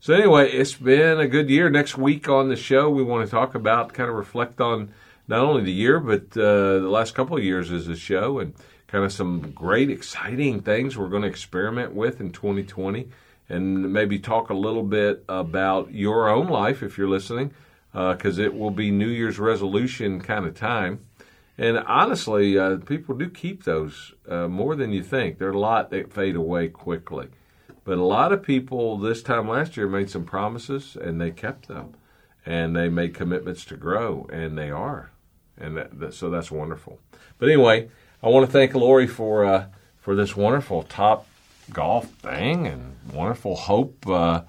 So 0.00 0.14
anyway, 0.14 0.50
it's 0.50 0.72
been 0.72 1.20
a 1.20 1.28
good 1.28 1.50
year. 1.50 1.68
Next 1.68 1.98
week 1.98 2.26
on 2.26 2.48
the 2.48 2.56
show, 2.56 2.88
we 2.88 3.02
want 3.02 3.26
to 3.26 3.30
talk 3.30 3.54
about, 3.54 3.92
kind 3.92 4.08
of 4.08 4.16
reflect 4.16 4.62
on 4.62 4.94
not 5.28 5.40
only 5.40 5.62
the 5.62 5.72
year, 5.72 6.00
but 6.00 6.34
uh, 6.38 6.80
the 6.80 6.88
last 6.88 7.14
couple 7.14 7.36
of 7.36 7.44
years 7.44 7.70
as 7.70 7.86
a 7.86 7.96
show, 7.96 8.38
and 8.38 8.54
kind 8.86 9.04
of 9.04 9.12
some 9.12 9.50
great, 9.50 9.90
exciting 9.90 10.62
things 10.62 10.96
we're 10.96 11.10
going 11.10 11.20
to 11.20 11.28
experiment 11.28 11.92
with 11.92 12.18
in 12.18 12.32
2020, 12.32 13.10
and 13.50 13.92
maybe 13.92 14.18
talk 14.18 14.48
a 14.48 14.54
little 14.54 14.84
bit 14.84 15.22
about 15.28 15.92
your 15.92 16.30
own 16.30 16.46
life 16.46 16.82
if 16.82 16.96
you're 16.96 17.10
listening 17.10 17.52
because 17.96 18.38
it 18.38 18.54
will 18.54 18.70
be 18.70 18.90
New 18.90 19.08
Year's 19.08 19.38
resolution 19.38 20.20
kind 20.20 20.44
of 20.44 20.54
time. 20.54 21.00
And 21.56 21.78
honestly, 21.78 22.58
uh, 22.58 22.76
people 22.76 23.14
do 23.14 23.30
keep 23.30 23.64
those 23.64 24.12
uh, 24.28 24.48
more 24.48 24.76
than 24.76 24.92
you 24.92 25.02
think. 25.02 25.38
There 25.38 25.48
are 25.48 25.52
a 25.52 25.58
lot 25.58 25.90
that 25.90 26.12
fade 26.12 26.36
away 26.36 26.68
quickly. 26.68 27.28
But 27.84 27.96
a 27.96 28.04
lot 28.04 28.32
of 28.32 28.42
people 28.42 28.98
this 28.98 29.22
time 29.22 29.48
last 29.48 29.76
year 29.76 29.88
made 29.88 30.10
some 30.10 30.24
promises 30.24 30.96
and 31.00 31.18
they 31.18 31.30
kept 31.30 31.68
them. 31.68 31.94
And 32.44 32.76
they 32.76 32.88
made 32.88 33.14
commitments 33.14 33.64
to 33.66 33.76
grow, 33.76 34.28
and 34.32 34.56
they 34.56 34.70
are. 34.70 35.10
And 35.58 35.76
that, 35.76 35.98
that, 35.98 36.14
so 36.14 36.30
that's 36.30 36.48
wonderful. 36.48 37.00
But 37.38 37.48
anyway, 37.48 37.88
I 38.22 38.28
want 38.28 38.46
to 38.46 38.52
thank 38.52 38.72
Lori 38.74 39.08
for, 39.08 39.44
uh, 39.44 39.66
for 39.98 40.14
this 40.14 40.36
wonderful 40.36 40.84
top 40.84 41.26
golf 41.72 42.08
thing 42.08 42.68
and 42.68 42.94
wonderful 43.12 43.56
hope. 43.56 44.06
Uh, 44.06 44.42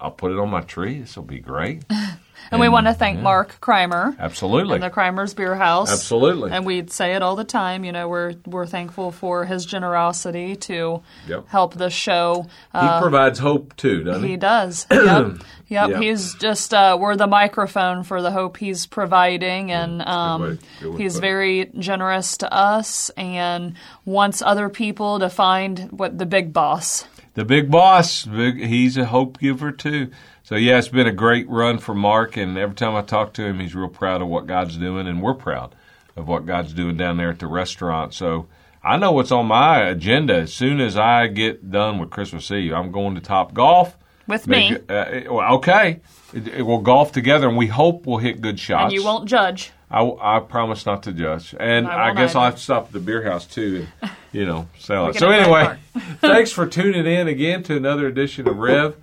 I'll 0.00 0.12
put 0.12 0.32
it 0.32 0.38
on 0.38 0.48
my 0.48 0.62
tree. 0.62 1.00
This 1.00 1.16
will 1.16 1.24
be 1.24 1.40
great. 1.40 1.82
And, 2.50 2.60
we 2.60 2.68
want 2.68 2.86
to 2.86 2.94
thank 2.94 3.20
Mark 3.20 3.60
Kreimer 3.60 4.16
Absolutely. 4.18 4.74
and 4.74 4.82
the 4.82 4.90
Kreimer's 4.90 5.34
Beer 5.34 5.54
House. 5.54 5.92
Absolutely. 5.92 6.50
And 6.52 6.64
we'd 6.66 6.90
say 6.90 7.14
it 7.14 7.22
all 7.22 7.36
the 7.36 7.44
time. 7.44 7.84
You 7.84 7.92
know, 7.92 8.08
we're 8.08 8.34
we're 8.46 8.66
thankful 8.66 9.10
for 9.12 9.44
his 9.44 9.64
generosity 9.66 10.56
to 10.56 11.02
Yep. 11.28 11.48
help 11.48 11.74
the 11.74 11.90
show. 11.90 12.46
he 12.72 12.78
Uh, 12.78 13.00
provides 13.00 13.38
hope 13.38 13.76
too, 13.76 14.04
doesn't 14.04 14.22
he? 14.24 14.30
he 14.30 14.36
does. 14.36 14.86
Yep. 14.90 15.36
Yep. 15.66 15.90
Yeah. 15.90 15.98
He's 15.98 16.34
just 16.34 16.74
uh, 16.74 16.96
we're 17.00 17.16
the 17.16 17.26
microphone 17.26 18.02
for 18.04 18.20
the 18.20 18.30
hope 18.30 18.58
he's 18.58 18.84
providing, 18.86 19.72
and 19.72 19.98
way- 20.00 20.04
um, 20.04 20.40
good 20.42 20.90
way 20.90 20.96
to 20.98 21.02
he's 21.02 21.14
put 21.14 21.18
it. 21.18 21.20
very 21.22 21.70
generous 21.78 22.36
to 22.38 22.52
us 22.52 23.10
and 23.16 23.74
wants 24.04 24.42
other 24.42 24.68
people 24.68 25.18
to 25.20 25.30
find 25.30 25.88
what 25.90 26.18
the 26.18 26.26
big 26.26 26.52
boss. 26.52 27.06
The 27.32 27.46
big 27.46 27.70
boss, 27.70 28.26
big, 28.26 28.62
he's 28.62 28.96
a 28.98 29.06
hope 29.06 29.38
giver 29.40 29.72
too. 29.72 30.10
So 30.44 30.56
yeah, 30.56 30.76
it's 30.76 30.88
been 30.88 31.06
a 31.06 31.12
great 31.12 31.48
run 31.48 31.78
for 31.78 31.94
Mark, 31.94 32.36
and 32.36 32.58
every 32.58 32.76
time 32.76 32.94
I 32.94 33.00
talk 33.00 33.32
to 33.34 33.46
him, 33.46 33.60
he's 33.60 33.74
real 33.74 33.88
proud 33.88 34.20
of 34.20 34.28
what 34.28 34.46
God's 34.46 34.76
doing, 34.76 35.08
and 35.08 35.22
we're 35.22 35.32
proud 35.32 35.74
of 36.16 36.28
what 36.28 36.44
God's 36.44 36.74
doing 36.74 36.98
down 36.98 37.16
there 37.16 37.30
at 37.30 37.38
the 37.38 37.46
restaurant. 37.46 38.12
So 38.12 38.46
I 38.82 38.98
know 38.98 39.10
what's 39.10 39.32
on 39.32 39.46
my 39.46 39.80
agenda. 39.80 40.34
As 40.34 40.52
soon 40.52 40.82
as 40.82 40.98
I 40.98 41.28
get 41.28 41.70
done 41.70 41.98
with 41.98 42.10
Christmas 42.10 42.50
Eve, 42.50 42.74
I'm 42.74 42.92
going 42.92 43.14
to 43.14 43.22
Top 43.22 43.54
Golf 43.54 43.96
With 44.26 44.46
Make- 44.46 44.86
me. 44.86 44.94
Uh, 44.94 45.54
okay, 45.54 46.02
we'll 46.34 46.80
golf 46.80 47.10
together, 47.10 47.48
and 47.48 47.56
we 47.56 47.68
hope 47.68 48.04
we'll 48.04 48.18
hit 48.18 48.42
good 48.42 48.60
shots. 48.60 48.84
And 48.84 48.92
you 48.92 49.02
won't 49.02 49.26
judge. 49.26 49.70
I, 49.90 50.02
I 50.20 50.40
promise 50.40 50.84
not 50.84 51.04
to 51.04 51.14
judge, 51.14 51.54
and 51.58 51.86
I 51.86 52.10
I, 52.10 52.14
guess 52.14 52.34
I'll 52.34 52.44
have 52.44 52.56
to 52.56 52.60
stop 52.60 52.88
at 52.88 52.92
the 52.92 53.00
beer 53.00 53.22
house 53.22 53.46
too, 53.46 53.86
and 54.02 54.10
you 54.30 54.44
know, 54.44 54.68
sell 54.78 55.06
it. 55.08 55.16
So 55.16 55.30
anyway, 55.30 55.78
thanks 56.20 56.52
for 56.52 56.66
tuning 56.66 57.06
in 57.06 57.28
again 57.28 57.62
to 57.62 57.76
another 57.78 58.06
edition 58.06 58.46
of 58.46 58.58
Rev 58.58 58.94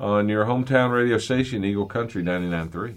Uh, 0.00 0.12
on 0.12 0.30
your 0.30 0.46
hometown 0.46 0.90
radio 0.90 1.18
station, 1.18 1.62
Eagle 1.62 1.84
Country 1.84 2.22
99.3. 2.22 2.94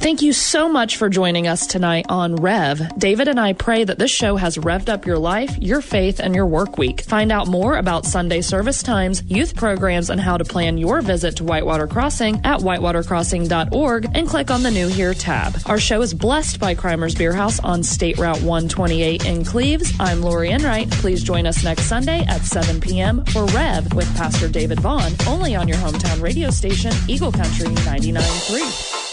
Thank 0.00 0.22
you 0.22 0.32
so 0.32 0.68
much 0.68 0.96
for 0.96 1.08
joining 1.08 1.48
us 1.48 1.66
tonight 1.66 2.06
on 2.08 2.36
Rev. 2.36 2.96
David 2.98 3.26
and 3.26 3.38
I 3.38 3.52
pray 3.52 3.82
that 3.82 3.98
this 3.98 4.12
show 4.12 4.36
has 4.36 4.56
revved 4.56 4.88
up 4.88 5.04
your 5.04 5.18
life, 5.18 5.58
your 5.58 5.80
faith, 5.80 6.20
and 6.20 6.36
your 6.36 6.46
work 6.46 6.78
week. 6.78 7.00
Find 7.00 7.32
out 7.32 7.48
more 7.48 7.76
about 7.76 8.06
Sunday 8.06 8.40
service 8.40 8.80
times, 8.80 9.24
youth 9.26 9.56
programs, 9.56 10.08
and 10.08 10.20
how 10.20 10.36
to 10.36 10.44
plan 10.44 10.78
your 10.78 11.00
visit 11.02 11.36
to 11.36 11.44
Whitewater 11.44 11.88
Crossing 11.88 12.36
at 12.44 12.60
whitewatercrossing.org 12.60 14.06
and 14.14 14.28
click 14.28 14.52
on 14.52 14.62
the 14.62 14.70
New 14.70 14.86
Here 14.86 15.14
tab. 15.14 15.56
Our 15.66 15.80
show 15.80 16.00
is 16.00 16.14
blessed 16.14 16.60
by 16.60 16.76
Kreimer's 16.76 17.16
Beer 17.16 17.32
House 17.32 17.58
on 17.58 17.82
State 17.82 18.18
Route 18.18 18.40
128 18.40 19.26
in 19.26 19.44
Cleves. 19.44 19.92
I'm 19.98 20.22
Lori 20.22 20.50
Enright. 20.50 20.88
Please 20.92 21.24
join 21.24 21.44
us 21.44 21.64
next 21.64 21.82
Sunday 21.82 22.24
at 22.28 22.42
7 22.42 22.80
p.m. 22.80 23.24
for 23.26 23.46
Rev 23.46 23.92
with 23.94 24.16
Pastor 24.16 24.48
David 24.48 24.78
Vaughn, 24.78 25.10
only 25.26 25.56
on 25.56 25.66
your 25.66 25.78
hometown 25.78 26.22
radio 26.22 26.50
station, 26.50 26.92
Eagle 27.08 27.32
Country 27.32 27.66
99.3. 27.66 29.07